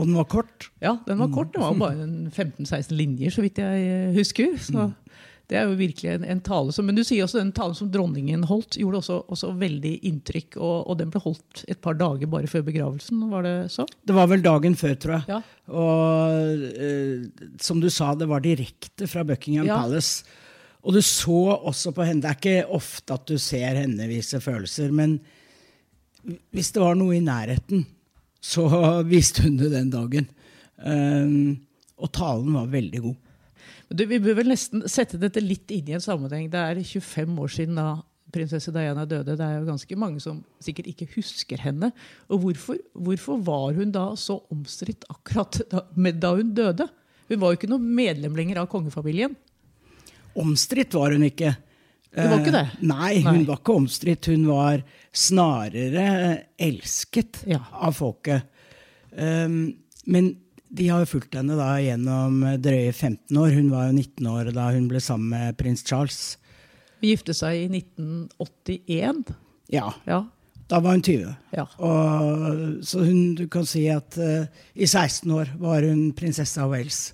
Og 0.01 0.09
den 0.09 0.17
var 0.19 0.27
kort. 0.33 0.71
Ja, 0.83 0.97
den 1.07 1.21
var 1.21 1.29
kort. 1.35 1.53
Den 1.55 1.63
var 1.67 1.77
bare 1.81 2.07
15-16 2.33 2.95
linjer, 2.97 3.35
så 3.35 3.45
vidt 3.45 3.61
jeg 3.61 3.85
eh, 3.87 4.15
husker. 4.17 4.57
Så 4.65 4.91
det 5.51 5.59
er 5.59 5.67
jo 5.67 5.75
virkelig 5.75 6.13
en, 6.13 6.25
en 6.31 6.41
tale 6.47 6.71
som 6.71 6.87
Men 6.87 6.95
du 6.95 7.03
sier 7.03 7.25
også 7.25 7.41
den 7.41 7.51
talen 7.57 7.75
som 7.75 7.89
dronningen 7.91 8.45
holdt, 8.47 8.77
gjorde 8.79 9.01
også, 9.01 9.17
også 9.35 9.51
veldig 9.59 9.97
inntrykk. 10.07 10.59
Og, 10.63 10.77
og 10.93 10.99
den 11.01 11.11
ble 11.11 11.23
holdt 11.25 11.65
et 11.71 11.81
par 11.83 11.99
dager 11.99 12.31
bare 12.31 12.51
før 12.51 12.63
begravelsen, 12.69 13.25
var 13.33 13.43
det 13.47 13.55
så? 13.75 13.87
Det 14.07 14.15
var 14.15 14.31
vel 14.31 14.45
dagen 14.47 14.79
før, 14.79 14.95
tror 15.03 15.17
jeg. 15.19 15.25
Ja. 15.35 15.41
Og 15.75 16.63
eh, 16.71 17.27
som 17.63 17.83
du 17.83 17.91
sa, 17.91 18.13
det 18.15 18.31
var 18.31 18.45
direkte 18.47 19.11
fra 19.11 19.27
Buckingham 19.27 19.67
Ja. 19.67 19.81
Palace. 19.83 20.23
Og 20.81 20.95
du 20.97 21.03
så 21.05 21.59
også 21.59 21.91
på 21.93 22.07
henne 22.09 22.23
Det 22.25 22.31
er 22.31 22.39
ikke 22.39 22.77
ofte 22.79 23.13
at 23.19 23.27
du 23.29 23.35
ser 23.37 23.83
henne 23.83 24.07
vise 24.09 24.39
følelser, 24.41 24.95
men 24.97 25.19
hvis 26.55 26.71
det 26.73 26.81
var 26.83 26.97
noe 26.97 27.17
i 27.17 27.25
nærheten, 27.25 27.85
så 28.41 28.67
viste 29.13 29.47
hun 29.47 29.59
det 29.61 29.73
den 29.75 29.91
dagen. 29.93 30.31
Um, 30.81 31.59
og 32.01 32.13
talen 32.17 32.55
var 32.57 32.71
veldig 32.73 33.03
god. 33.05 33.19
Du, 33.91 34.05
vi 34.07 34.21
bør 34.23 34.39
vel 34.39 34.53
nesten 34.53 34.85
sette 34.89 35.19
dette 35.21 35.43
litt 35.43 35.73
inn 35.75 35.89
i 35.91 35.97
en 35.97 36.05
sammenheng. 36.05 36.47
Det 36.51 36.61
er 36.61 36.79
25 36.79 37.41
år 37.43 37.53
siden 37.53 37.81
da 37.81 37.89
prinsesse 38.31 38.73
Diana 38.75 39.05
døde. 39.09 39.35
Det 39.35 39.45
er 39.45 39.59
jo 39.59 39.69
ganske 39.69 39.99
mange 39.99 40.23
som 40.23 40.41
sikkert 40.63 40.89
ikke 40.93 41.09
husker 41.17 41.61
henne. 41.61 41.91
Og 42.31 42.45
hvorfor, 42.45 42.79
hvorfor 42.95 43.41
var 43.47 43.75
hun 43.79 43.93
da 43.95 44.07
så 44.19 44.39
omstridt 44.55 45.07
akkurat 45.11 45.61
da, 45.73 45.85
da 46.13 46.35
hun 46.39 46.55
døde? 46.55 46.87
Hun 47.31 47.43
var 47.43 47.53
jo 47.53 47.61
ikke 47.61 47.71
noe 47.71 47.83
medlem 47.83 48.39
lenger 48.39 48.63
av 48.63 48.71
kongefamilien. 48.71 49.35
Omstridt 50.39 50.95
var 50.95 51.15
hun 51.15 51.27
ikke. 51.27 51.57
Hun 52.17 52.31
var 52.33 52.41
ikke 52.41 52.53
det? 52.57 52.63
Eh, 52.67 52.87
Nei, 52.91 53.13
hun 53.23 53.37
Nei. 53.39 53.45
var 53.47 53.59
ikke 53.61 53.75
omstridt. 53.79 54.27
Hun 54.33 54.47
var 54.49 54.83
snarere 55.13 56.07
elsket 56.59 57.45
Ja. 57.47 57.61
av 57.73 57.93
folket. 57.95 58.43
Um, 59.17 59.75
men 60.07 60.37
de 60.73 60.87
har 60.89 61.05
fulgt 61.07 61.35
henne 61.35 61.57
da 61.59 61.77
gjennom 61.83 62.41
drøye 62.63 62.93
15 62.95 63.37
år. 63.39 63.55
Hun 63.55 63.71
var 63.71 63.87
jo 63.91 63.93
19 63.99 64.27
år 64.31 64.53
da 64.55 64.69
hun 64.75 64.89
ble 64.91 65.01
sammen 65.03 65.29
med 65.31 65.57
prins 65.59 65.83
Charles. 65.87 66.37
Hun 67.01 67.11
gifte 67.11 67.35
seg 67.35 67.65
i 67.65 67.69
1981. 68.39 69.35
Ja, 69.71 69.93
Ja. 70.07 70.25
da 70.69 70.79
var 70.81 70.93
hun 70.93 71.03
20. 71.03 71.37
ja. 71.57 71.67
Og, 71.79 72.85
så 72.85 73.05
hun, 73.05 73.35
du 73.35 73.47
kan 73.49 73.65
si 73.67 73.87
at 73.89 74.17
uh, 74.19 74.47
i 74.75 74.87
16 74.87 75.31
år 75.31 75.49
var 75.59 75.83
hun 75.83 76.13
prinsesse 76.13 76.59
av 76.61 76.71
Wales. 76.71 77.13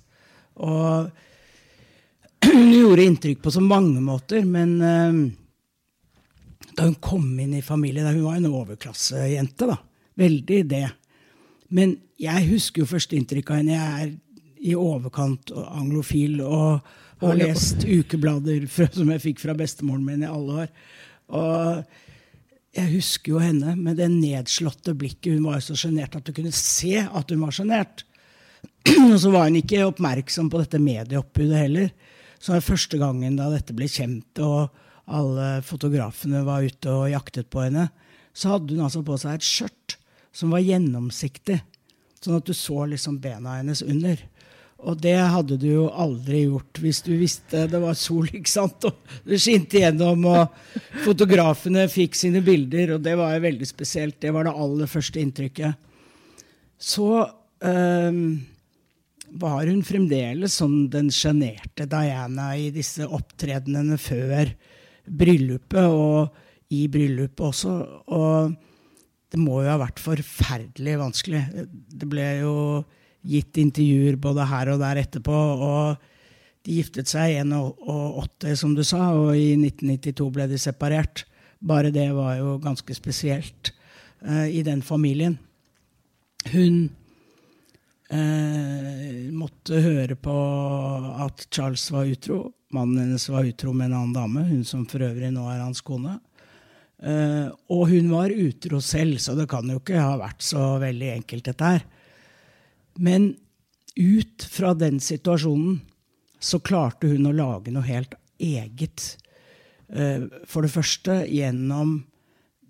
Og 0.57 1.11
gjorde 2.77 3.03
inntrykk 3.03 3.41
på 3.43 3.51
så 3.51 3.63
mange 3.63 4.01
måter, 4.03 4.45
men 4.45 4.77
eh, 4.81 5.19
da 6.77 6.85
hun 6.85 6.97
kom 7.01 7.27
inn 7.39 7.55
i 7.57 7.65
familien 7.65 8.05
da 8.05 8.13
Hun 8.13 8.27
var 8.27 8.37
en 8.37 8.51
overklassejente, 8.51 9.69
da. 9.69 9.77
Veldig 10.17 10.61
det. 10.69 10.85
Men 11.73 11.97
jeg 12.21 12.49
husker 12.51 12.83
jo 12.83 12.89
førsteinntrykket 12.89 13.53
av 13.53 13.61
henne. 13.61 13.77
Jeg 13.77 14.07
er 14.07 14.15
i 14.67 14.73
overkant 14.77 15.51
anglofil 15.53 16.39
og 16.41 16.87
har 17.21 17.37
lest 17.37 17.85
ukeblader 17.85 18.65
fra, 18.69 18.87
som 18.93 19.09
jeg 19.13 19.23
fikk 19.23 19.41
fra 19.41 19.55
bestemoren 19.57 20.05
min 20.05 20.25
i 20.25 20.29
alle 20.29 20.63
år. 20.63 20.73
Og 21.37 22.77
jeg 22.77 22.91
husker 22.93 23.33
jo 23.33 23.41
henne 23.41 23.73
med 23.77 23.97
det 23.97 24.09
nedslåtte 24.13 24.93
blikket. 24.97 25.33
Hun 25.33 25.47
var 25.47 25.57
jo 25.57 25.67
så 25.69 25.79
sjenert 25.81 26.17
at 26.17 26.27
du 26.27 26.33
kunne 26.35 26.53
se 26.53 26.99
at 27.01 27.33
hun 27.33 27.41
var 27.45 27.55
sjenert. 27.55 28.03
Og 29.11 29.17
så 29.21 29.31
var 29.33 29.47
hun 29.49 29.57
ikke 29.59 29.85
oppmerksom 29.87 30.51
på 30.51 30.61
dette 30.61 30.81
medieoppbudet 30.81 31.63
heller. 31.65 31.89
Så 32.39 32.53
den 32.53 32.65
første 32.65 32.99
gangen 33.01 33.37
da 33.39 33.49
dette 33.51 33.75
ble 33.75 33.89
kjent, 33.89 34.41
og 34.43 34.69
alle 35.07 35.61
fotografene 35.65 36.43
var 36.45 36.65
ute 36.67 36.91
og 36.91 37.09
jaktet 37.11 37.49
på 37.53 37.63
henne, 37.65 37.87
så 38.37 38.55
hadde 38.55 38.75
hun 38.75 38.85
altså 38.85 39.01
på 39.05 39.17
seg 39.17 39.37
et 39.37 39.47
skjørt 39.47 39.97
som 40.35 40.53
var 40.53 40.61
gjennomsiktig. 40.61 41.61
Sånn 42.21 42.37
at 42.37 42.49
du 42.49 42.53
så 42.57 42.83
liksom 42.89 43.17
bena 43.21 43.57
hennes 43.59 43.81
under. 43.85 44.19
Og 44.85 44.99
det 45.01 45.15
hadde 45.17 45.57
du 45.57 45.65
jo 45.71 45.85
aldri 45.89 46.43
gjort 46.43 46.79
hvis 46.83 46.99
du 47.05 47.15
visste 47.17 47.63
det 47.71 47.79
var 47.81 47.97
sol, 47.97 48.27
ikke 48.29 48.51
sant? 48.51 48.85
Og 48.85 49.15
det 49.25 49.39
skinte 49.41 49.81
gjennom, 49.81 50.27
og 50.29 50.83
fotografene 51.05 51.87
fikk 51.89 52.17
sine 52.17 52.43
bilder, 52.45 52.95
og 52.97 53.05
det 53.05 53.15
var 53.17 53.33
jo 53.33 53.45
veldig 53.47 53.69
spesielt. 53.69 54.19
Det 54.21 54.33
var 54.35 54.45
det 54.45 54.53
aller 54.53 54.91
første 54.91 55.23
inntrykket. 55.23 55.89
Så 56.77 57.09
øhm, 57.65 58.37
var 59.31 59.67
hun 59.67 59.83
fremdeles 59.85 60.55
som 60.59 60.87
den 60.91 61.09
sjenerte 61.13 61.87
Diana 61.89 62.51
i 62.57 62.69
disse 62.73 63.05
opptredenene 63.05 63.97
før 63.99 64.51
bryllupet, 65.07 65.87
og 65.87 66.73
i 66.73 66.87
bryllupet 66.91 67.45
også. 67.49 67.73
Og 68.15 68.55
det 69.31 69.39
må 69.41 69.61
jo 69.63 69.71
ha 69.71 69.79
vært 69.81 70.01
forferdelig 70.03 70.97
vanskelig. 70.99 71.41
Det 71.67 72.09
ble 72.09 72.27
jo 72.41 72.53
gitt 73.27 73.59
intervjuer 73.59 74.19
både 74.21 74.47
her 74.47 74.73
og 74.73 74.83
der 74.83 75.01
etterpå. 75.03 75.39
og 75.67 75.97
De 76.65 76.79
giftet 76.79 77.11
seg 77.11 77.35
i 77.35 77.41
1980, 77.43 78.55
som 78.59 78.75
du 78.75 78.83
sa, 78.87 79.11
og 79.15 79.35
i 79.35 79.53
1992 79.55 80.29
ble 80.35 80.47
de 80.51 80.61
separert. 80.61 81.25
Bare 81.59 81.91
det 81.91 82.09
var 82.15 82.37
jo 82.39 82.57
ganske 82.61 82.95
spesielt 82.95 83.73
uh, 84.21 84.47
i 84.47 84.61
den 84.63 84.83
familien. 84.85 85.39
Hun 86.53 86.87
uh, 88.13 89.31
måtte 89.35 89.81
høre 89.83 90.15
på 90.19 90.37
at 91.25 91.47
Charles 91.51 91.89
var 91.93 92.09
utro. 92.09 92.41
Mannen 92.75 93.05
hennes 93.05 93.29
var 93.31 93.47
utro 93.47 93.73
med 93.73 93.89
en 93.89 93.99
annen 94.01 94.15
dame, 94.15 94.45
hun 94.49 94.63
som 94.67 94.85
for 94.89 95.05
øvrig 95.07 95.31
nå 95.33 95.45
er 95.51 95.63
hans 95.63 95.83
kone. 95.85 96.17
Eh, 96.97 97.47
og 97.69 97.83
hun 97.91 98.09
var 98.09 98.33
utro 98.33 98.79
selv, 98.81 99.19
så 99.21 99.35
det 99.37 99.47
kan 99.51 99.67
jo 99.69 99.77
ikke 99.79 100.01
ha 100.01 100.15
vært 100.19 100.41
så 100.45 100.77
veldig 100.81 101.11
enkelt, 101.19 101.45
dette 101.45 101.73
her. 101.75 101.85
Men 102.97 103.29
ut 103.97 104.45
fra 104.49 104.73
den 104.77 104.99
situasjonen 105.01 105.79
så 106.41 106.59
klarte 106.61 107.09
hun 107.09 107.29
å 107.29 107.35
lage 107.35 107.73
noe 107.73 107.85
helt 107.85 108.17
eget. 108.41 109.13
Eh, 109.89 110.25
for 110.49 110.65
det 110.65 110.73
første 110.73 111.21
gjennom 111.29 111.99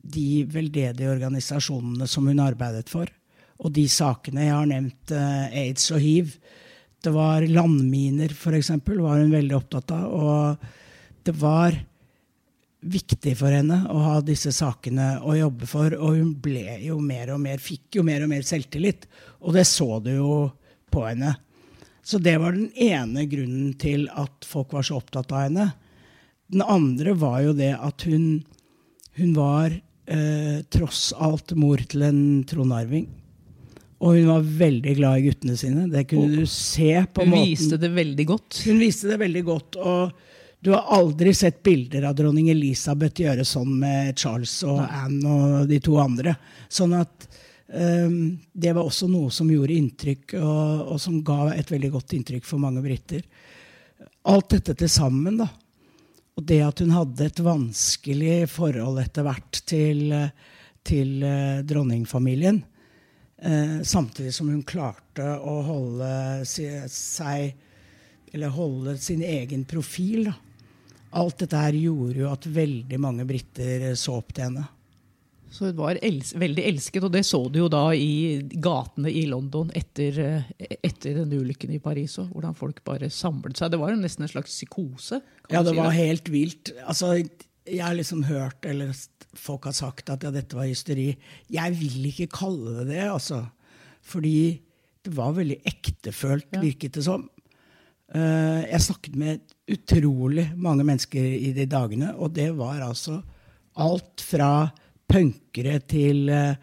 de 0.07 0.43
veldedige 0.51 1.11
organisasjonene 1.11 2.07
som 2.07 2.27
hun 2.27 2.43
arbeidet 2.43 2.91
for. 2.91 3.09
Og 3.63 3.73
de 3.73 3.87
sakene 3.89 4.45
jeg 4.45 4.55
har 4.55 4.69
nevnt, 4.69 5.13
eh, 5.15 5.59
aids 5.65 5.89
og 5.95 6.01
hiv. 6.03 6.35
Det 7.03 7.13
var 7.13 7.45
landminer, 7.45 8.33
f.eks., 8.33 8.73
var 8.85 9.21
hun 9.21 9.33
veldig 9.33 9.57
opptatt 9.57 9.93
av. 9.95 10.05
Og 10.13 11.23
det 11.25 11.35
var 11.37 11.77
viktig 12.87 13.33
for 13.39 13.53
henne 13.53 13.79
å 13.91 13.97
ha 14.03 14.19
disse 14.25 14.51
sakene 14.55 15.17
å 15.25 15.35
jobbe 15.37 15.69
for. 15.69 15.95
Og 15.97 16.19
hun 16.19 16.31
ble 16.41 16.79
jo 16.85 16.99
mer 17.01 17.33
og 17.33 17.41
mer, 17.43 17.61
fikk 17.61 17.99
jo 17.99 18.05
mer 18.07 18.25
og 18.25 18.31
mer 18.31 18.45
selvtillit. 18.47 19.07
Og 19.41 19.57
det 19.57 19.65
så 19.69 19.97
du 20.03 20.13
jo 20.15 20.37
på 20.93 21.05
henne. 21.07 21.35
Så 22.07 22.21
det 22.23 22.37
var 22.39 22.55
den 22.55 22.69
ene 22.79 23.25
grunnen 23.27 23.73
til 23.79 24.07
at 24.15 24.45
folk 24.47 24.71
var 24.77 24.85
så 24.87 25.01
opptatt 25.01 25.33
av 25.33 25.47
henne. 25.47 25.71
Den 26.47 26.63
andre 26.63 27.17
var 27.19 27.41
jo 27.43 27.55
det 27.57 27.73
at 27.75 28.05
hun, 28.07 28.45
hun 29.19 29.33
var 29.35 29.73
eh, 29.73 30.61
tross 30.71 31.09
alt 31.11 31.51
mor 31.59 31.83
til 31.91 32.05
en 32.07 32.21
tronarving. 32.47 33.09
Og 33.97 34.13
hun 34.13 34.27
var 34.29 34.45
veldig 34.59 34.93
glad 34.99 35.19
i 35.19 35.25
guttene 35.25 35.57
sine. 35.57 35.87
Det 35.89 36.03
kunne 36.11 36.43
du 36.43 36.45
se 36.49 36.91
på 37.13 37.23
hun 37.25 37.31
måten. 37.33 37.43
Hun 37.43 37.49
viste 37.49 37.79
det 37.81 37.89
veldig 37.95 38.25
godt. 38.29 38.59
Hun 38.67 38.81
viste 38.81 39.09
det 39.09 39.21
veldig 39.23 39.43
godt. 39.47 39.79
og 39.81 40.25
du 40.59 40.71
har 40.71 40.87
aldri 40.89 41.33
sett 41.33 41.63
bilder 41.63 42.07
av 42.09 42.15
dronning 42.17 42.49
Elisabeth 42.49 43.21
gjøre 43.21 43.45
sånn 43.45 43.75
med 43.79 44.17
Charles 44.17 44.55
og 44.65 44.79
Nei. 44.81 44.87
Anne 45.03 45.35
og 45.35 45.69
de 45.69 45.77
to 45.85 45.99
andre. 46.01 46.33
Sånn 46.67 46.95
at 46.97 47.27
um, 47.69 48.33
det 48.53 48.73
var 48.73 48.87
også 48.87 49.09
noe 49.11 49.29
som 49.33 49.51
gjorde 49.53 49.77
inntrykk, 49.77 50.33
og, 50.41 50.81
og, 50.87 50.97
som 51.01 51.21
ga 51.25 51.53
et 51.53 51.69
veldig 51.71 51.91
godt 51.93 52.17
inntrykk 52.17 52.49
for 52.49 52.61
mange 52.63 52.81
briter. 52.83 53.21
Alt 54.27 54.57
dette 54.57 54.75
til 54.81 54.91
sammen, 54.91 55.37
da. 55.43 55.47
Og 56.37 56.45
det 56.45 56.59
at 56.65 56.81
hun 56.81 56.93
hadde 56.93 57.29
et 57.29 57.39
vanskelig 57.45 58.39
forhold 58.51 58.99
etter 59.01 59.25
hvert 59.29 59.61
til, 59.69 60.09
til 60.85 61.21
uh, 61.21 61.61
dronningfamilien. 61.69 62.63
Uh, 63.37 63.83
samtidig 63.85 64.33
som 64.33 64.49
hun 64.49 64.63
klarte 64.65 65.25
å 65.37 65.59
holde 65.61 66.07
seg 66.49 67.51
Eller 68.33 68.49
holde 68.49 68.95
sin 68.97 69.21
egen 69.21 69.61
profil. 69.69 70.25
da 70.31 70.33
alt 71.15 71.43
dette 71.43 71.59
her 71.59 71.77
gjorde 71.77 72.19
jo 72.19 72.31
at 72.31 72.49
veldig 72.51 72.99
mange 73.01 73.25
briter 73.27 73.93
så 73.97 74.17
opp 74.19 74.33
til 74.35 74.49
henne. 74.49 74.65
Så 75.47 75.69
hun 75.69 75.77
var 75.77 75.99
els 76.03 76.33
veldig 76.35 76.63
elsket, 76.69 77.05
og 77.07 77.13
det 77.13 77.23
så 77.25 77.39
du 77.49 77.61
jo 77.61 77.69
da 77.71 77.85
i 77.95 78.43
gatene 78.51 79.09
i 79.09 79.23
London 79.31 79.71
etter, 79.77 80.19
etter 80.59 81.21
den 81.21 81.31
ulykken 81.31 81.71
i 81.71 81.79
Paris 81.79 82.17
Og 82.19 82.33
Hvordan 82.33 82.57
folk 82.57 82.81
bare 82.85 83.07
samlet 83.13 83.57
seg. 83.57 83.71
Det 83.71 83.79
var 83.79 83.93
jo 83.93 84.01
nesten 84.01 84.27
en 84.27 84.33
slags 84.33 84.51
psykose. 84.51 85.21
Ja, 85.47 85.63
det 85.63 85.71
si 85.71 85.79
var 85.79 85.93
det. 85.93 86.01
helt 86.01 86.31
vilt. 86.33 86.73
Altså, 86.83 87.13
jeg 87.67 87.83
har 87.83 87.95
liksom 87.97 88.23
hørt, 88.27 88.65
eller 88.65 88.93
folk 89.37 89.67
har 89.69 89.75
sagt 89.77 90.09
at 90.13 90.23
ja, 90.25 90.31
dette 90.33 90.57
var 90.57 90.69
hysteri. 90.69 91.11
Jeg 91.51 91.75
vil 91.79 92.09
ikke 92.09 92.29
kalle 92.39 92.79
det 92.79 92.87
det, 92.93 93.03
altså. 93.11 93.43
Fordi 94.07 94.59
det 95.05 95.13
var 95.15 95.35
veldig 95.37 95.59
ektefølt, 95.67 96.49
ja. 96.55 96.61
virket 96.63 96.97
det 96.97 97.05
som. 97.07 97.27
Uh, 98.07 98.63
jeg 98.63 98.85
snakket 98.85 99.17
med 99.19 99.55
utrolig 99.71 100.47
mange 100.55 100.85
mennesker 100.87 101.23
i 101.23 101.51
de 101.55 101.67
dagene. 101.69 102.13
Og 102.15 102.33
det 102.35 102.49
var 102.57 102.81
altså 102.85 103.19
alt 103.77 104.23
fra 104.23 104.69
punkere 105.07 105.77
til 105.83 106.31
uh, 106.31 106.55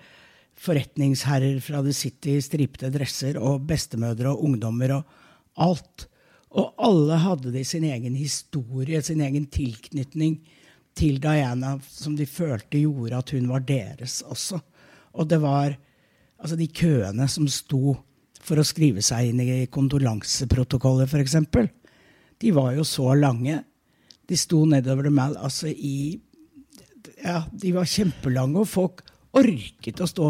forretningsherrer 0.65 1.61
fra 1.65 1.83
The 1.85 1.93
City 1.97 2.39
i 2.39 2.45
stripete 2.45 2.91
dresser 2.95 3.39
og 3.41 3.67
bestemødre 3.69 4.33
og 4.33 4.45
ungdommer 4.49 4.99
og 4.99 5.63
alt. 5.65 6.09
Og 6.55 6.75
alle 6.87 7.19
hadde 7.19 7.53
de 7.55 7.65
sin 7.67 7.85
egen 7.89 8.15
historie, 8.17 9.03
sin 9.03 9.23
egen 9.25 9.49
tilknytning 9.51 10.39
til 10.95 11.21
Diana, 11.23 11.77
som 11.91 12.17
de 12.17 12.27
følte 12.29 12.81
gjorde 12.81 13.19
at 13.19 13.33
hun 13.35 13.49
var 13.51 13.65
deres 13.67 14.21
også. 14.23 14.61
Og 15.15 15.29
det 15.31 15.41
var 15.43 15.75
altså 16.39 16.59
de 16.59 16.69
køene 16.71 17.27
som 17.31 17.49
sto 17.51 17.97
for 18.45 18.61
å 18.61 18.67
skrive 18.67 19.03
seg 19.03 19.31
inn 19.31 19.41
i 19.41 19.65
kondolanseprotokoller, 19.73 21.09
f.eks 21.09 21.37
de 22.45 22.53
var 22.53 22.75
jo 22.77 22.85
så 22.85 23.15
lange. 23.17 23.63
De 24.29 24.37
sto 24.37 24.65
nedover 24.69 25.09
The 25.09 25.15
Mall 25.15 25.39
altså 25.41 25.71
i 25.71 26.21
Ja, 27.25 27.45
de 27.49 27.71
var 27.73 27.89
kjempelange, 27.89 28.61
og 28.61 28.69
folk 28.69 29.01
orket 29.37 30.01
å 30.01 30.09
stå 30.09 30.27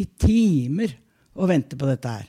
i 0.00 0.06
timer 0.16 0.94
og 1.36 1.50
vente 1.50 1.76
på 1.76 1.88
dette 1.88 2.12
her. 2.12 2.26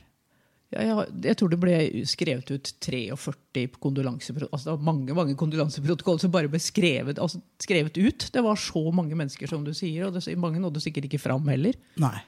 Ja, 0.70 0.84
jeg, 0.86 1.06
jeg, 1.26 1.36
tror 1.38 1.50
det 1.50 1.58
ble 1.58 1.76
skrevet 2.06 2.50
ut 2.54 2.68
43 2.86 3.64
kondolanseprotokoller. 3.82 4.52
Altså, 4.54 4.68
det 4.68 4.74
var 4.76 4.86
mange, 4.86 5.14
mange 5.18 5.34
kondolanseprotokoller 5.38 6.22
som 6.22 6.34
bare 6.34 6.50
ble 6.52 6.60
skrevet, 6.62 7.18
altså, 7.18 7.40
skrevet, 7.58 7.98
ut. 7.98 8.28
Det 8.30 8.44
var 8.46 8.60
så 8.60 8.84
mange 8.94 9.18
mennesker, 9.18 9.50
som 9.50 9.64
du 9.66 9.72
sier. 9.74 10.06
Og 10.06 10.14
det, 10.14 10.22
mange 10.38 10.62
nådde 10.62 10.82
sikkert 10.84 11.08
ikke 11.08 11.22
fram 11.22 11.50
heller. 11.50 11.74
Nei. 11.98 12.20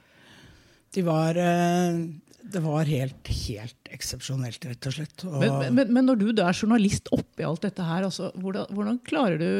De 0.92 1.04
var, 1.06 1.38
eh, 1.38 2.00
det 2.42 2.62
var 2.64 2.90
helt, 2.90 3.30
helt 3.46 3.92
eksepsjonelt, 3.94 4.66
rett 4.72 4.88
og 4.90 4.96
slett. 4.96 5.25
Og 5.28 5.37
men, 5.38 5.54
men, 5.78 5.92
men, 5.94 6.08
når 6.11 6.18
du 6.18 6.26
da 6.34 6.49
er 6.50 6.58
journalist 6.58 7.12
oppi 7.14 7.46
alt 7.46 7.62
dette 7.62 7.87
her, 7.87 8.08
altså, 8.08 8.32
hvordan, 8.42 8.66
hvordan, 8.75 8.99
klarer 9.06 9.38
du 9.38 9.52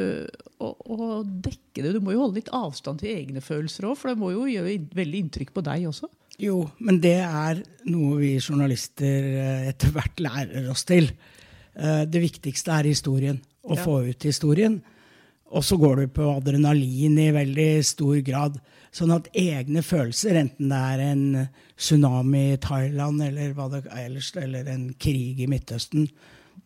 å, 0.59 0.73
å, 0.75 1.07
dekke 1.23 1.87
det? 1.87 1.95
Du 1.95 2.03
må 2.03 2.17
jo 2.17 2.25
holde 2.25 2.41
litt 2.41 2.51
avstand 2.51 2.99
til 3.05 3.15
egne 3.15 3.45
følelser 3.45 3.87
òg, 3.87 3.95
for 4.01 4.11
det 4.11 4.19
må 4.21 4.33
jo 4.35 4.49
gjøre 4.51 4.75
veldig 4.99 5.23
inntrykk 5.23 5.55
på 5.55 5.65
deg 5.71 5.87
også? 5.93 6.11
Jo, 6.41 6.63
men 6.81 7.01
det 7.03 7.19
er 7.21 7.61
noe 7.93 8.17
vi 8.23 8.33
journalister 8.41 9.29
eh, 9.37 9.69
etter 9.73 9.93
hvert 9.93 10.23
lærer 10.23 10.69
oss 10.73 10.87
til. 10.89 11.11
Eh, 11.77 12.03
det 12.09 12.23
viktigste 12.23 12.73
er 12.79 12.89
historien. 12.89 13.41
Å 13.63 13.77
ja. 13.77 13.85
få 13.85 14.01
ut 14.09 14.27
historien. 14.27 14.81
Og 15.53 15.65
så 15.65 15.77
går 15.79 16.01
du 16.01 16.15
på 16.17 16.31
adrenalin 16.33 17.19
i 17.21 17.29
veldig 17.35 17.71
stor 17.85 18.17
grad. 18.25 18.57
Sånn 18.93 19.13
at 19.15 19.29
egne 19.39 19.85
følelser, 19.85 20.39
enten 20.41 20.73
det 20.73 20.81
er 20.95 21.03
en 21.05 21.25
tsunami 21.77 22.47
i 22.55 22.61
Thailand 22.61 23.23
eller, 23.25 23.53
hva 23.57 23.69
det, 23.73 23.85
ellers, 23.93 24.33
eller 24.41 24.69
en 24.73 24.89
krig 25.01 25.41
i 25.45 25.49
Midtøsten, 25.49 26.09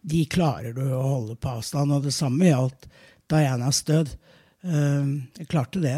de 0.06 0.22
klarer 0.30 0.74
du 0.74 0.84
å 0.86 1.02
holde 1.02 1.36
på 1.42 1.56
avstand. 1.58 1.92
Og 1.92 2.06
det 2.06 2.14
samme 2.14 2.46
gjaldt 2.48 2.86
Dianas 3.30 3.82
død. 3.86 4.14
Uh, 4.66 5.26
jeg 5.36 5.50
klarte 5.50 5.82
det 5.82 5.94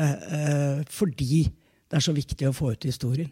fordi 0.93 1.47
det 1.89 2.01
er 2.01 2.05
så 2.05 2.13
viktig 2.17 2.49
å 2.49 2.57
få 2.57 2.75
ut 2.75 2.89
historien. 2.89 3.31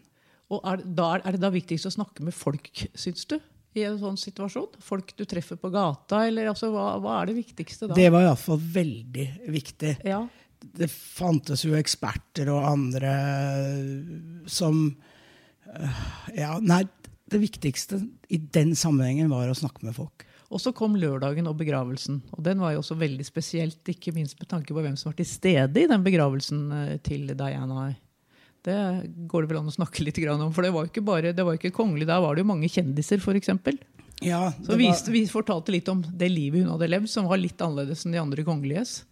Og 0.53 0.63
er, 0.63 0.81
da, 0.83 1.11
er 1.19 1.35
det 1.35 1.43
da 1.43 1.51
viktigst 1.51 1.89
å 1.89 1.93
snakke 1.93 2.23
med 2.23 2.35
folk, 2.35 2.71
syns 2.95 3.27
du? 3.29 3.39
i 3.77 3.83
en 3.85 3.97
sånn 4.01 4.15
situasjon? 4.17 4.79
Folk 4.81 5.11
du 5.19 5.21
treffer 5.29 5.57
på 5.61 5.69
gata? 5.69 6.23
eller 6.25 6.47
altså, 6.49 6.71
hva, 6.73 6.95
hva, 6.97 7.19
er 7.19 7.29
det 7.29 7.35
viktigste 7.43 7.85
da? 7.91 7.97
Det 7.99 8.07
var 8.09 8.23
iallfall 8.25 8.57
veldig 8.57 9.25
viktig. 9.53 9.91
Ja 10.07 10.23
det 10.59 10.89
fantes 10.91 11.63
jo 11.65 11.75
eksperter 11.77 12.49
og 12.53 12.65
andre 12.67 13.11
som 14.49 14.79
øh, 14.87 15.99
Ja, 16.35 16.57
nei, 16.61 16.83
det 17.27 17.41
viktigste 17.43 18.01
i 18.31 18.39
den 18.39 18.73
sammenhengen 18.77 19.31
var 19.31 19.49
å 19.49 19.57
snakke 19.57 19.85
med 19.85 19.95
folk. 19.97 20.25
Og 20.47 20.61
så 20.63 20.71
kom 20.71 20.95
lørdagen 20.95 21.49
og 21.49 21.57
begravelsen. 21.59 22.21
Og 22.37 22.43
den 22.45 22.61
var 22.63 22.71
jo 22.71 22.79
også 22.79 22.95
veldig 22.99 23.25
spesielt, 23.27 23.81
ikke 23.91 24.13
minst 24.15 24.37
med 24.39 24.47
tanke 24.47 24.71
på 24.71 24.83
hvem 24.83 24.95
som 24.95 25.09
var 25.11 25.17
til 25.19 25.27
stede 25.27 25.83
i 25.83 25.89
den 25.91 26.05
begravelsen 26.05 26.61
øh, 26.71 26.93
til 27.03 27.33
Diana. 27.35 27.89
Det 28.67 28.77
går 29.31 29.45
det 29.45 29.49
vel 29.53 29.61
an 29.61 29.69
å 29.71 29.75
snakke 29.77 30.03
litt 30.03 30.17
om, 30.27 30.49
for 30.51 30.65
det 30.65 30.73
var 30.75 30.83
jo 30.85 30.91
ikke 30.91 31.05
bare, 31.07 31.31
det 31.35 31.45
var 31.47 31.55
ikke 31.55 31.71
kongelig. 31.75 32.07
Der 32.09 32.19
var 32.23 32.35
det 32.35 32.43
jo 32.43 32.49
mange 32.51 32.67
kjendiser, 32.71 33.21
f.eks. 33.23 33.53
Ja, 34.25 34.51
Så 34.65 34.75
vi, 34.75 34.87
var- 34.89 35.11
vi 35.13 35.21
fortalte 35.29 35.71
litt 35.71 35.87
om 35.93 36.01
det 36.03 36.27
livet 36.33 36.63
hun 36.65 36.73
hadde 36.73 36.89
levd, 36.89 37.07
som 37.11 37.27
var 37.29 37.37
litt 37.39 37.61
annerledes 37.63 38.03
enn 38.05 38.15
de 38.17 38.19
andre 38.19 38.43
kongeliges. 38.43 39.03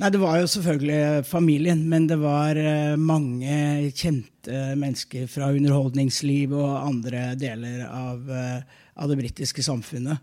Nei, 0.00 0.08
Det 0.08 0.20
var 0.22 0.38
jo 0.40 0.46
selvfølgelig 0.48 1.24
familien, 1.28 1.82
men 1.90 2.06
det 2.08 2.16
var 2.22 2.56
eh, 2.56 2.94
mange 2.96 3.90
kjente 3.92 4.60
mennesker 4.78 5.26
fra 5.28 5.50
underholdningsliv 5.52 6.54
og 6.56 6.76
andre 6.86 7.34
deler 7.36 7.82
av, 7.90 8.22
eh, 8.32 8.62
av 8.96 9.10
det 9.10 9.18
britiske 9.20 9.64
samfunnet. 9.66 10.22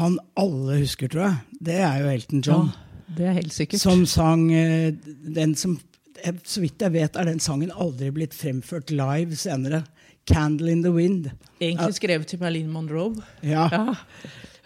Han 0.00 0.16
alle 0.40 0.80
husker, 0.80 1.08
tror 1.12 1.28
jeg, 1.28 1.60
det 1.68 1.76
er 1.78 2.00
jo 2.02 2.10
Elton 2.16 2.42
John. 2.42 2.72
Det 3.16 3.28
er 3.28 3.36
helt 3.38 3.54
sikkert. 3.54 3.78
Som 3.84 4.02
sang 4.10 4.48
eh, 4.52 4.90
den 5.36 5.54
som 5.54 5.76
Så 6.44 6.62
vidt 6.62 6.82
jeg 6.82 6.94
vet, 6.94 7.16
er 7.16 7.28
den 7.28 7.42
sangen 7.42 7.70
aldri 7.70 8.10
blitt 8.14 8.34
fremført 8.34 8.90
live 8.90 9.36
senere. 9.38 9.84
'Candle 10.26 10.72
in 10.72 10.82
the 10.82 10.90
Wind'. 10.90 11.30
Egentlig 11.60 11.94
skrevet 11.94 12.26
til 12.26 12.40
Berlin 12.42 12.68
Monroe. 12.68 13.14
Ja. 13.42 13.68
Ja. 13.70 13.94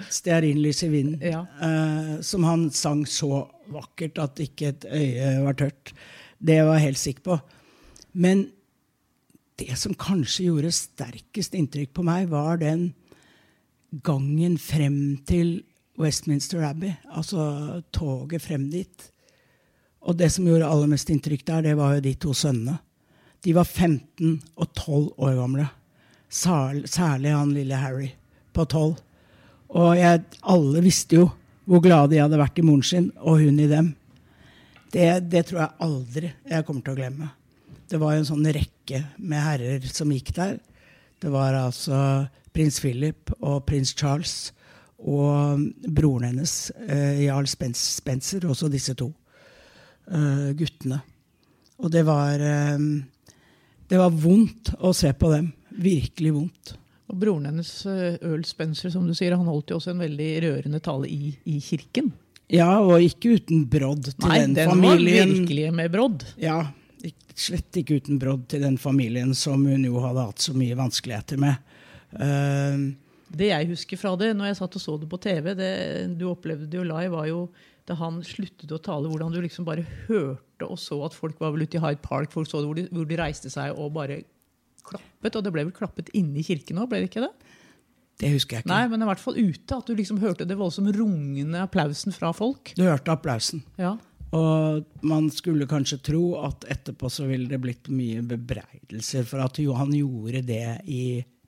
Stearinlys 0.09 0.83
i 0.83 0.89
vinden. 0.89 1.21
Ja. 1.21 1.45
Uh, 1.61 2.23
som 2.25 2.47
han 2.49 2.71
sang 2.73 3.05
så 3.09 3.45
vakkert 3.69 4.19
at 4.23 4.41
ikke 4.41 4.73
et 4.73 4.87
øye 4.89 5.35
var 5.45 5.59
tørt. 5.61 5.93
Det 6.41 6.57
var 6.65 6.79
jeg 6.79 6.87
helt 6.89 6.99
sikker 6.99 7.27
på. 7.27 7.39
Men 8.13 8.47
det 9.61 9.77
som 9.77 9.93
kanskje 9.95 10.49
gjorde 10.49 10.73
sterkest 10.73 11.55
inntrykk 11.55 11.93
på 11.93 12.05
meg, 12.07 12.31
var 12.33 12.57
den 12.63 12.95
gangen 14.07 14.57
frem 14.59 15.19
til 15.29 15.61
Westminster 16.01 16.65
Abbey. 16.65 16.95
Altså 17.13 17.83
toget 17.93 18.43
frem 18.43 18.71
dit. 18.73 19.11
Og 20.09 20.17
det 20.17 20.31
som 20.33 20.47
gjorde 20.49 20.69
aller 20.69 20.89
mest 20.91 21.11
inntrykk 21.13 21.45
der, 21.47 21.67
det 21.69 21.77
var 21.79 21.97
jo 21.97 22.05
de 22.05 22.15
to 22.21 22.35
sønnene. 22.37 22.79
De 23.45 23.53
var 23.57 23.65
15 23.65 24.41
og 24.57 24.67
12 24.75 25.21
år 25.21 25.37
gamle. 25.39 25.67
Særlig, 26.31 27.33
han 27.33 27.55
lille 27.55 27.77
Harry 27.77 28.11
på 28.53 28.65
12. 28.65 28.97
Og 29.81 29.91
jeg, 29.99 30.23
alle 30.43 30.83
visste 30.85 31.21
jo 31.21 31.29
hvor 31.71 31.83
glade 31.85 32.15
de 32.15 32.21
hadde 32.23 32.39
vært 32.41 32.59
i 32.59 32.65
moren 32.67 32.83
sin, 32.83 33.11
og 33.23 33.45
hun 33.45 33.61
i 33.63 33.69
dem. 33.71 33.93
Det, 34.91 35.07
det 35.31 35.45
tror 35.47 35.61
jeg 35.63 35.87
aldri 35.87 36.33
jeg 36.51 36.67
kommer 36.67 36.83
til 36.83 36.97
å 36.97 36.99
glemme. 36.99 37.29
Det 37.91 38.01
var 38.01 38.15
jo 38.15 38.23
en 38.23 38.29
sånn 38.29 38.49
rekke 38.55 39.05
med 39.19 39.45
herrer 39.45 39.87
som 39.91 40.11
gikk 40.11 40.33
der. 40.35 40.57
Det 41.21 41.31
var 41.31 41.55
altså 41.59 42.27
prins 42.55 42.81
Philip 42.83 43.31
og 43.39 43.63
prins 43.69 43.93
Charles 43.95 44.51
og 45.01 45.63
broren 45.87 46.27
hennes, 46.29 46.55
eh, 46.89 47.23
Jarl 47.25 47.47
Spencer, 47.49 48.45
også 48.45 48.69
disse 48.73 48.97
to 48.99 49.13
eh, 50.11 50.51
guttene. 50.59 51.01
Og 51.81 51.91
det 51.95 52.03
var 52.05 52.43
eh, 52.45 52.79
Det 53.89 53.99
var 53.99 54.11
vondt 54.13 54.75
å 54.79 54.93
se 54.95 55.13
på 55.17 55.31
dem. 55.33 55.53
Virkelig 55.81 56.35
vondt. 56.37 56.75
Og 57.11 57.19
broren 57.19 57.49
hennes, 57.51 57.71
eh, 57.91 58.19
Earl 58.23 58.45
Spencer, 58.47 58.91
som 58.95 59.07
du 59.09 59.15
sier, 59.19 59.35
han 59.35 59.49
holdt 59.51 59.73
jo 59.73 59.81
også 59.81 59.95
en 59.95 60.03
veldig 60.05 60.29
rørende 60.45 60.81
tale 60.85 61.09
i, 61.11 61.33
i 61.51 61.57
kirken. 61.65 62.13
Ja, 62.51 62.81
og 62.83 63.03
ikke 63.03 63.37
uten 63.39 63.65
brodd 63.71 64.11
til 64.11 64.27
Nei, 64.29 64.41
den, 64.43 64.55
den 64.59 64.71
familien. 64.71 65.29
var 65.31 65.37
virkelig 65.41 65.67
med 65.79 65.93
brodd. 65.95 66.25
Ja, 66.43 66.59
slett 67.41 67.79
ikke 67.81 68.01
uten 68.01 68.19
brodd 68.21 68.47
til 68.51 68.63
den 68.65 68.77
familien 68.79 69.35
som 69.39 69.63
hun 69.67 69.85
jo 69.87 70.01
hadde 70.03 70.27
hatt 70.29 70.43
så 70.43 70.55
mye 70.59 70.77
vanskeligheter 70.79 71.39
med. 71.41 71.63
Uh, 72.11 72.91
Det 73.31 73.53
jeg 73.53 73.69
husker 73.71 74.01
fra 74.01 74.17
det, 74.19 74.33
når 74.37 74.51
jeg 74.51 74.59
satt 74.59 74.77
og 74.77 74.83
så 74.83 74.97
det 74.99 75.09
på 75.11 75.21
TV, 75.23 75.53
det 75.55 75.73
du 76.19 76.27
opplevde 76.31 76.67
det 76.67 76.81
jo 76.81 76.87
live, 76.87 77.13
var 77.15 77.29
jo 77.31 77.45
da 77.91 77.99
han 77.99 78.21
sluttet 78.27 78.71
å 78.71 78.81
tale, 78.83 79.11
hvordan 79.11 79.35
du 79.35 79.41
liksom 79.43 79.67
bare 79.67 79.85
hørte 80.07 80.69
og 80.69 80.79
så 80.79 81.01
at 81.07 81.17
folk 81.17 81.41
var 81.43 81.55
vel 81.55 81.65
ute 81.67 81.79
i 81.79 81.83
Hyde 81.83 82.03
Park, 82.05 82.31
folk 82.35 82.49
så 82.49 82.61
det, 82.61 82.69
hvor 82.69 82.79
de, 82.79 82.87
hvor 82.95 83.09
de 83.09 83.19
reiste 83.19 83.51
seg 83.53 83.75
og 83.75 83.95
bare 83.97 84.23
klappet. 84.87 85.35
Og 85.35 85.43
det 85.45 85.53
ble 85.55 85.67
vel 85.67 85.75
klappet 85.77 86.13
inne 86.17 86.41
i 86.41 86.47
kirken 86.47 86.79
òg, 86.83 86.91
ble 86.93 87.03
det 87.03 87.11
ikke 87.11 87.25
det? 87.27 87.33
det 88.21 88.35
husker 88.35 88.59
jeg 88.59 88.65
ikke. 88.65 88.73
Nei, 88.73 88.85
men 88.93 89.03
i 89.03 89.09
hvert 89.09 89.23
fall 89.23 89.39
ute. 89.39 89.77
At 89.77 89.89
du 89.89 89.97
liksom 89.97 90.21
hørte 90.21 90.47
det 90.49 90.59
voldsomt 90.61 90.93
rungende 90.97 91.63
applausen 91.65 92.15
fra 92.15 92.33
folk. 92.37 92.75
Du 92.77 92.85
hørte 92.85 93.15
applausen. 93.15 93.63
Ja. 93.81 93.95
Og 94.37 94.85
man 95.07 95.31
skulle 95.35 95.69
kanskje 95.71 95.99
tro 96.11 96.25
at 96.45 96.67
etterpå 96.71 97.11
så 97.11 97.27
ville 97.31 97.49
det 97.51 97.59
blitt 97.63 97.89
mye 97.91 98.23
bebreidelser 98.23 99.25
for 99.27 99.43
at 99.43 99.59
Johan 99.59 99.95
gjorde 99.97 100.45
det 100.47 100.67
i 100.87 101.05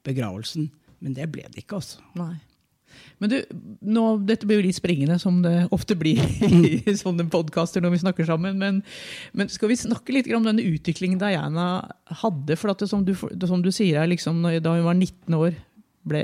begravelsen. 0.06 0.70
Men 1.02 1.14
det 1.18 1.28
ble 1.34 1.44
det 1.50 1.62
ikke, 1.62 1.82
altså. 1.82 2.02
Nei. 2.18 2.34
Men 3.22 3.32
du, 3.32 3.36
nå, 3.86 4.04
dette 4.28 4.48
blir 4.48 4.60
jo 4.60 4.66
litt 4.66 4.78
springende, 4.78 5.18
som 5.22 5.40
det 5.44 5.54
ofte 5.74 5.96
blir 5.98 6.20
i 6.88 6.96
sånne 6.98 7.28
podkaster 7.32 7.84
når 7.84 7.96
vi 7.96 8.02
snakker 8.04 8.28
sammen. 8.28 8.58
Men, 8.60 8.80
men 9.36 9.52
skal 9.52 9.72
vi 9.72 9.80
snakke 9.80 10.16
litt 10.16 10.30
om 10.34 10.46
denne 10.46 10.64
utviklingen 10.64 11.20
Diana 11.22 11.68
hadde? 12.22 12.58
For 12.58 12.72
det, 12.72 12.90
som, 12.90 13.04
du, 13.06 13.14
som 13.16 13.62
du 13.64 13.72
sier 13.74 14.08
liksom, 14.10 14.42
da 14.62 14.76
hun 14.78 14.88
var 14.88 14.98
19 14.98 15.38
år, 15.38 15.54
ble, 16.08 16.22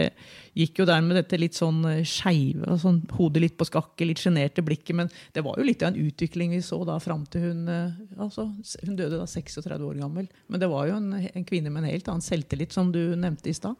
gikk 0.58 0.80
jo 0.80 0.86
der 0.88 1.02
med 1.04 1.16
dette 1.18 1.38
litt 1.38 1.56
sånn 1.58 1.80
eh, 1.86 2.04
skeive, 2.06 2.78
sånn, 2.82 3.00
hodet 3.14 3.42
litt 3.44 3.56
på 3.58 3.66
skakke, 3.68 4.06
litt 4.08 4.22
sjenerte 4.22 4.64
blikket. 4.66 4.94
Men 4.98 5.12
det 5.34 5.44
var 5.46 5.58
jo 5.58 5.66
litt 5.66 5.84
av 5.84 5.92
en 5.92 6.08
utvikling 6.08 6.54
vi 6.56 6.62
så 6.64 6.80
da 6.88 6.98
fram 7.02 7.24
til 7.30 7.48
hun 7.48 7.68
eh, 7.72 8.00
altså, 8.18 8.48
Hun 8.84 8.96
døde 8.98 9.20
da 9.20 9.26
36 9.28 9.70
år 9.76 10.00
gammel. 10.00 10.28
Men 10.48 10.62
det 10.62 10.70
var 10.70 10.88
jo 10.90 10.98
en, 10.98 11.12
en 11.14 11.46
kvinne 11.48 11.72
med 11.72 11.84
en 11.84 11.92
helt 11.92 12.10
annen 12.10 12.24
selvtillit, 12.24 12.74
som 12.74 12.92
du 12.94 13.02
nevnte 13.14 13.52
i 13.52 13.56
stad. 13.56 13.78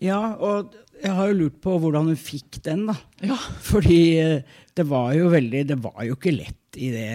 Ja, 0.00 0.20
og 0.40 0.74
jeg 1.00 1.12
har 1.16 1.30
jo 1.30 1.38
lurt 1.38 1.60
på 1.64 1.76
hvordan 1.80 2.10
hun 2.10 2.18
fikk 2.18 2.60
den, 2.64 2.86
da. 2.90 2.96
Ja. 3.24 3.38
Fordi 3.64 4.02
eh, 4.20 4.60
det 4.76 4.86
var 4.88 5.12
jo 5.16 5.30
veldig 5.32 5.64
Det 5.68 5.78
var 5.80 6.04
jo 6.06 6.16
ikke 6.16 6.34
lett 6.34 6.78
i 6.80 6.92
det 6.92 7.08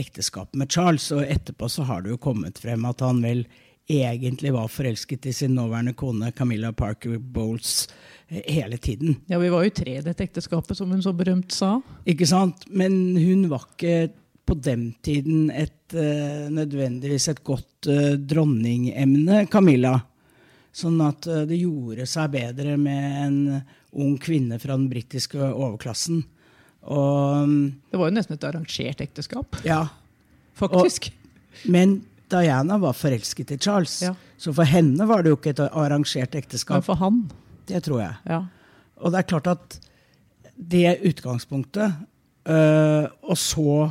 ekteskapet 0.00 0.58
med 0.60 0.70
Charles. 0.72 1.10
Og 1.16 1.24
etterpå 1.24 1.68
så 1.72 1.86
har 1.88 2.04
det 2.04 2.14
jo 2.14 2.20
kommet 2.22 2.60
frem 2.62 2.84
at 2.88 3.02
han 3.04 3.22
vel 3.24 3.44
egentlig 3.90 4.52
var 4.54 4.70
forelsket 4.70 5.26
i 5.26 5.32
sin 5.34 5.56
nåværende 5.58 5.96
kone 5.98 6.30
Camilla 6.36 6.70
Parker 6.72 7.18
Bowles 7.18 7.88
eh, 8.28 8.42
hele 8.46 8.78
tiden. 8.78 9.16
Ja, 9.26 9.38
Vi 9.38 9.50
var 9.50 9.66
jo 9.66 9.74
tre 9.74 9.98
i 9.98 10.04
dette 10.04 10.24
ekteskapet, 10.28 10.76
som 10.78 10.92
hun 10.92 11.02
så 11.02 11.12
berømt 11.16 11.52
sa. 11.52 11.78
Ikke 12.08 12.28
sant? 12.28 12.68
Men 12.70 13.16
hun 13.18 13.48
var 13.50 13.66
ikke 13.72 14.12
på 14.50 14.56
den 14.58 14.94
tiden 15.02 15.50
et, 15.50 15.94
eh, 15.94 16.48
nødvendigvis 16.50 17.28
et 17.30 17.42
godt 17.44 17.86
uh, 17.86 18.16
dronningemne, 18.18 19.44
Camilla. 19.46 20.00
Sånn 20.72 21.00
at 21.02 21.26
eh, 21.26 21.44
det 21.50 21.58
gjorde 21.58 22.06
seg 22.06 22.30
bedre 22.30 22.76
med 22.78 23.16
en 23.24 23.38
ung 23.92 24.16
kvinne 24.22 24.58
fra 24.62 24.76
den 24.76 24.88
britiske 24.90 25.38
overklassen. 25.50 26.22
Og 26.86 27.48
mm, 27.48 27.64
Det 27.90 27.98
var 28.00 28.08
jo 28.10 28.14
nesten 28.16 28.36
et 28.38 28.46
arrangert 28.48 29.02
ekteskap, 29.04 29.58
ja, 29.66 29.82
faktisk. 30.56 31.10
Men 31.68 31.98
Diana 32.30 32.78
var 32.78 32.94
forelsket 32.94 33.50
i 33.52 33.58
Charles, 33.58 33.98
Ja. 34.06 34.14
så 34.38 34.54
for 34.54 34.64
henne 34.64 35.04
var 35.10 35.22
det 35.26 35.32
jo 35.32 35.36
ikke 35.40 35.50
et 35.56 35.64
arrangert 35.68 36.32
Men 36.32 36.42
ekteskap. 36.44 36.84
for 36.86 36.94
han, 37.02 37.24
Det 37.66 37.82
tror 37.84 38.00
jeg. 38.00 38.14
ja. 38.30 38.44
Og 39.02 39.12
det 39.12 39.18
er 39.18 39.28
klart 39.28 39.46
at 39.48 39.78
det 40.60 41.00
utgangspunktet 41.08 41.94
øh, 42.46 43.06
Og 43.22 43.36
så 43.38 43.90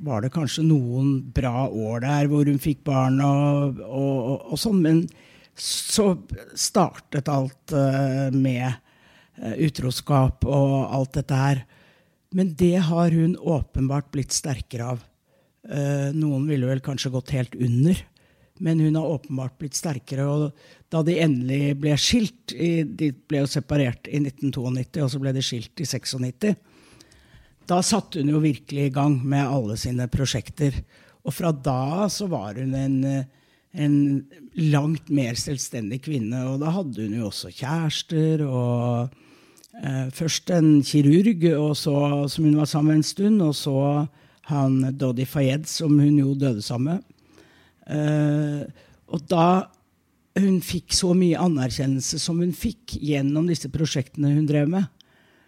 var 0.00 0.20
det 0.22 0.30
kanskje 0.32 0.62
noen 0.64 1.20
bra 1.34 1.66
år 1.68 2.00
der 2.00 2.26
hvor 2.30 2.44
hun 2.46 2.58
fikk 2.62 2.84
barn 2.84 3.20
og, 3.20 3.80
og, 3.84 4.14
og, 4.30 4.52
og 4.52 4.58
sånn, 4.58 4.80
men 4.80 5.02
så 5.60 6.14
startet 6.56 7.28
alt 7.28 7.74
øh, 7.76 8.32
med 8.34 8.66
øh, 9.42 9.56
utroskap 9.66 10.46
og 10.48 10.94
alt 10.96 11.18
dette 11.18 11.36
her. 11.36 11.62
Men 12.32 12.54
det 12.54 12.76
har 12.86 13.10
hun 13.10 13.36
åpenbart 13.36 14.10
blitt 14.14 14.32
sterkere 14.32 14.92
av. 14.94 15.02
Eh, 15.68 16.08
noen 16.16 16.46
ville 16.48 16.68
vel 16.68 16.82
kanskje 16.84 17.12
gått 17.12 17.34
helt 17.34 17.56
under, 17.58 17.98
men 18.60 18.80
hun 18.80 18.96
har 18.96 19.16
åpenbart 19.16 19.58
blitt 19.60 19.76
sterkere. 19.76 20.26
Og 20.26 20.90
da 20.92 21.02
de 21.06 21.18
endelig 21.20 21.76
ble 21.80 21.96
skilt 22.00 22.54
De 22.54 23.10
ble 23.28 23.44
jo 23.44 23.50
separert 23.50 24.08
i 24.08 24.22
1992, 24.22 25.04
og 25.04 25.12
så 25.12 25.20
ble 25.22 25.34
de 25.36 25.44
skilt 25.44 25.82
i 25.82 25.88
96. 25.88 26.54
Da 27.70 27.78
satte 27.86 28.22
hun 28.22 28.32
jo 28.32 28.40
virkelig 28.42 28.88
i 28.88 28.94
gang 28.94 29.20
med 29.22 29.46
alle 29.46 29.76
sine 29.78 30.08
prosjekter. 30.10 30.74
Og 31.26 31.34
fra 31.36 31.52
da 31.52 32.08
så 32.10 32.26
var 32.30 32.58
hun 32.58 32.74
en, 32.74 33.04
eh, 33.04 33.24
en 33.72 33.96
langt 34.58 35.10
mer 35.14 35.38
selvstendig 35.38 36.00
kvinne. 36.06 36.44
Og 36.50 36.60
da 36.62 36.72
hadde 36.74 37.06
hun 37.06 37.18
jo 37.20 37.28
også 37.30 37.52
kjærester 37.54 38.46
og 38.46 39.18
Eh, 39.80 40.08
først 40.12 40.50
en 40.52 40.82
kirurg 40.82 41.44
så, 41.78 41.96
som 42.28 42.44
hun 42.44 42.58
var 42.58 42.68
sammen 42.68 42.90
med 42.90 43.00
en 43.00 43.06
stund, 43.06 43.42
og 43.42 43.54
så 43.54 44.06
han 44.50 44.96
Dodi 44.98 45.24
Fayed, 45.24 45.64
som 45.70 45.98
hun 45.98 46.18
jo 46.18 46.34
døde 46.34 46.62
sammen 46.62 46.98
med. 46.98 47.04
Eh, 47.86 48.66
og 49.08 49.22
da 49.30 49.70
hun 50.38 50.60
fikk 50.62 50.92
så 50.94 51.14
mye 51.16 51.38
anerkjennelse 51.38 52.20
som 52.22 52.42
hun 52.42 52.52
fikk 52.54 52.98
gjennom 53.00 53.48
disse 53.48 53.70
prosjektene 53.72 54.34
hun 54.34 54.46
drev 54.46 54.68
med, 54.70 54.84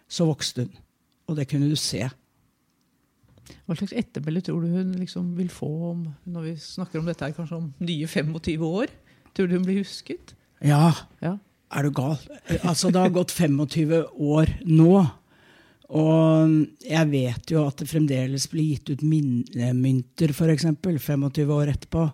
så 0.08 0.26
vokste 0.28 0.66
hun. 0.66 0.72
Og 1.28 1.36
det 1.36 1.48
kunne 1.50 1.70
du 1.70 1.76
se. 1.78 2.06
Hva 3.66 3.76
slags 3.78 3.92
ettermæle 3.96 4.42
tror 4.44 4.60
du 4.64 4.68
hun 4.74 4.92
liksom 4.98 5.32
vil 5.38 5.48
få 5.52 5.68
om, 5.92 6.04
når 6.26 6.42
vi 6.48 6.52
snakker 6.62 7.00
om 7.00 7.06
dette 7.08 7.24
her, 7.26 7.32
kanskje 7.36 7.56
om 7.58 7.70
nye 7.80 8.06
25 8.06 8.62
år? 8.68 8.92
Tror 9.34 9.48
du 9.48 9.56
hun 9.56 9.64
blir 9.66 9.80
husket? 9.82 10.34
Ja, 10.62 10.92
Ja. 11.22 11.38
er 11.72 11.82
du 11.82 11.90
gal? 11.90 12.18
Altså, 12.62 12.90
det 12.92 13.00
har 13.00 13.10
gått 13.10 13.30
25 13.32 14.04
år 14.20 14.46
nå. 14.66 15.10
Og 15.92 16.52
jeg 16.88 17.08
vet 17.10 17.50
jo 17.52 17.66
at 17.66 17.76
det 17.82 17.88
fremdeles 17.90 18.46
blir 18.48 18.70
gitt 18.76 18.90
ut 18.94 19.02
minnemynter, 19.02 20.32
f.eks. 20.32 20.64
25 20.80 21.50
år 21.52 21.72
etterpå. 21.74 22.06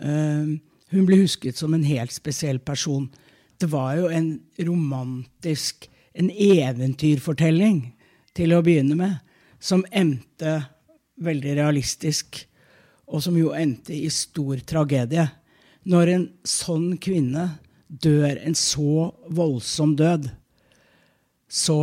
Eh, 0.00 0.54
hun 0.92 1.06
blir 1.08 1.22
husket 1.24 1.56
som 1.58 1.74
en 1.74 1.84
helt 1.84 2.12
spesiell 2.14 2.58
person. 2.58 3.08
Det 3.58 3.68
var 3.72 3.96
jo 3.96 4.08
en 4.12 4.40
romantisk, 4.60 5.88
en 6.14 6.30
eventyrfortelling 6.30 7.82
til 8.36 8.52
å 8.56 8.62
begynne 8.64 8.96
med, 8.96 9.18
som 9.60 9.84
endte 9.90 10.58
veldig 11.22 11.56
realistisk, 11.58 12.42
og 13.06 13.22
som 13.22 13.36
jo 13.38 13.52
endte 13.56 13.94
i 13.94 14.08
stor 14.12 14.60
tragedie. 14.66 15.26
Når 15.86 16.12
en 16.12 16.26
sånn 16.46 16.96
kvinne 16.98 17.46
dør 17.86 18.40
en 18.42 18.56
så 18.58 19.12
voldsom 19.30 19.94
død, 19.98 20.28
så 21.46 21.78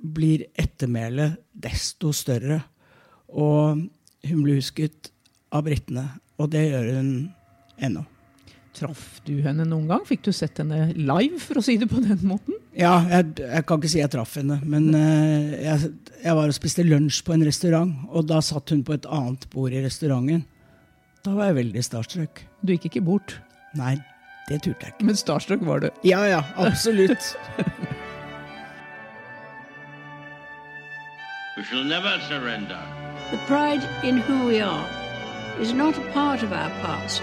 blir 0.00 0.46
ettermælet 0.54 1.40
desto 1.52 2.14
større. 2.16 2.62
Og 3.28 3.82
hun 4.26 4.46
ble 4.46 4.60
husket 4.60 5.10
av 5.50 5.66
britene, 5.66 6.06
og 6.38 6.52
det 6.54 6.68
gjør 6.70 6.94
hun 6.94 7.12
ennå. 7.82 8.06
Traff 8.76 9.20
du 9.26 9.32
henne 9.42 9.64
noen 9.66 9.88
gang? 9.90 10.04
Fikk 10.06 10.22
du 10.28 10.30
sett 10.32 10.60
henne 10.62 10.92
live, 10.94 11.40
for 11.42 11.58
å 11.58 11.62
si 11.64 11.74
det 11.80 11.88
på 11.90 11.98
den 12.04 12.20
måten? 12.30 12.54
Ja, 12.78 13.00
jeg, 13.10 13.32
jeg 13.42 13.64
kan 13.66 13.80
ikke 13.80 13.90
si 13.90 13.98
jeg 13.98 14.12
traff 14.12 14.36
henne, 14.38 14.60
men 14.62 14.92
uh, 14.94 15.50
jeg, 15.58 15.90
jeg 16.22 16.36
var 16.38 16.46
og 16.52 16.54
spiste 16.54 16.84
lunsj 16.86 17.18
på 17.26 17.34
en 17.34 17.42
restaurant, 17.48 17.90
og 18.14 18.28
da 18.30 18.38
satt 18.44 18.70
hun 18.70 18.84
på 18.86 18.94
et 18.94 19.08
annet 19.10 19.48
bord 19.50 19.74
i 19.74 19.82
restauranten. 19.82 20.44
Da 21.26 21.34
var 21.34 21.50
jeg 21.50 21.58
veldig 21.58 21.82
starstruck. 21.84 22.44
Du 22.62 22.72
gikk 22.76 22.86
ikke 22.92 23.02
bort, 23.10 23.40
Nei, 23.76 23.96
det 24.48 24.62
turte 24.64 24.86
jeg 24.86 24.94
ikke. 24.94 25.06
men 25.10 25.18
starstruck 25.18 25.60
var 25.66 25.82
du. 25.84 25.90
Ja 26.06 26.22
ja, 26.30 26.40
absolutt. 26.58 27.34
We 31.56 31.64
shall 31.64 31.84
never 31.84 32.18
surrender. 32.28 32.78
The 33.30 33.36
pride 33.46 33.82
in 34.02 34.16
who 34.18 34.46
we 34.46 34.60
are 34.60 34.86
is 35.60 35.72
not 35.74 35.98
a 35.98 36.12
part 36.12 36.42
of 36.42 36.52
our 36.52 36.70
past. 36.80 37.22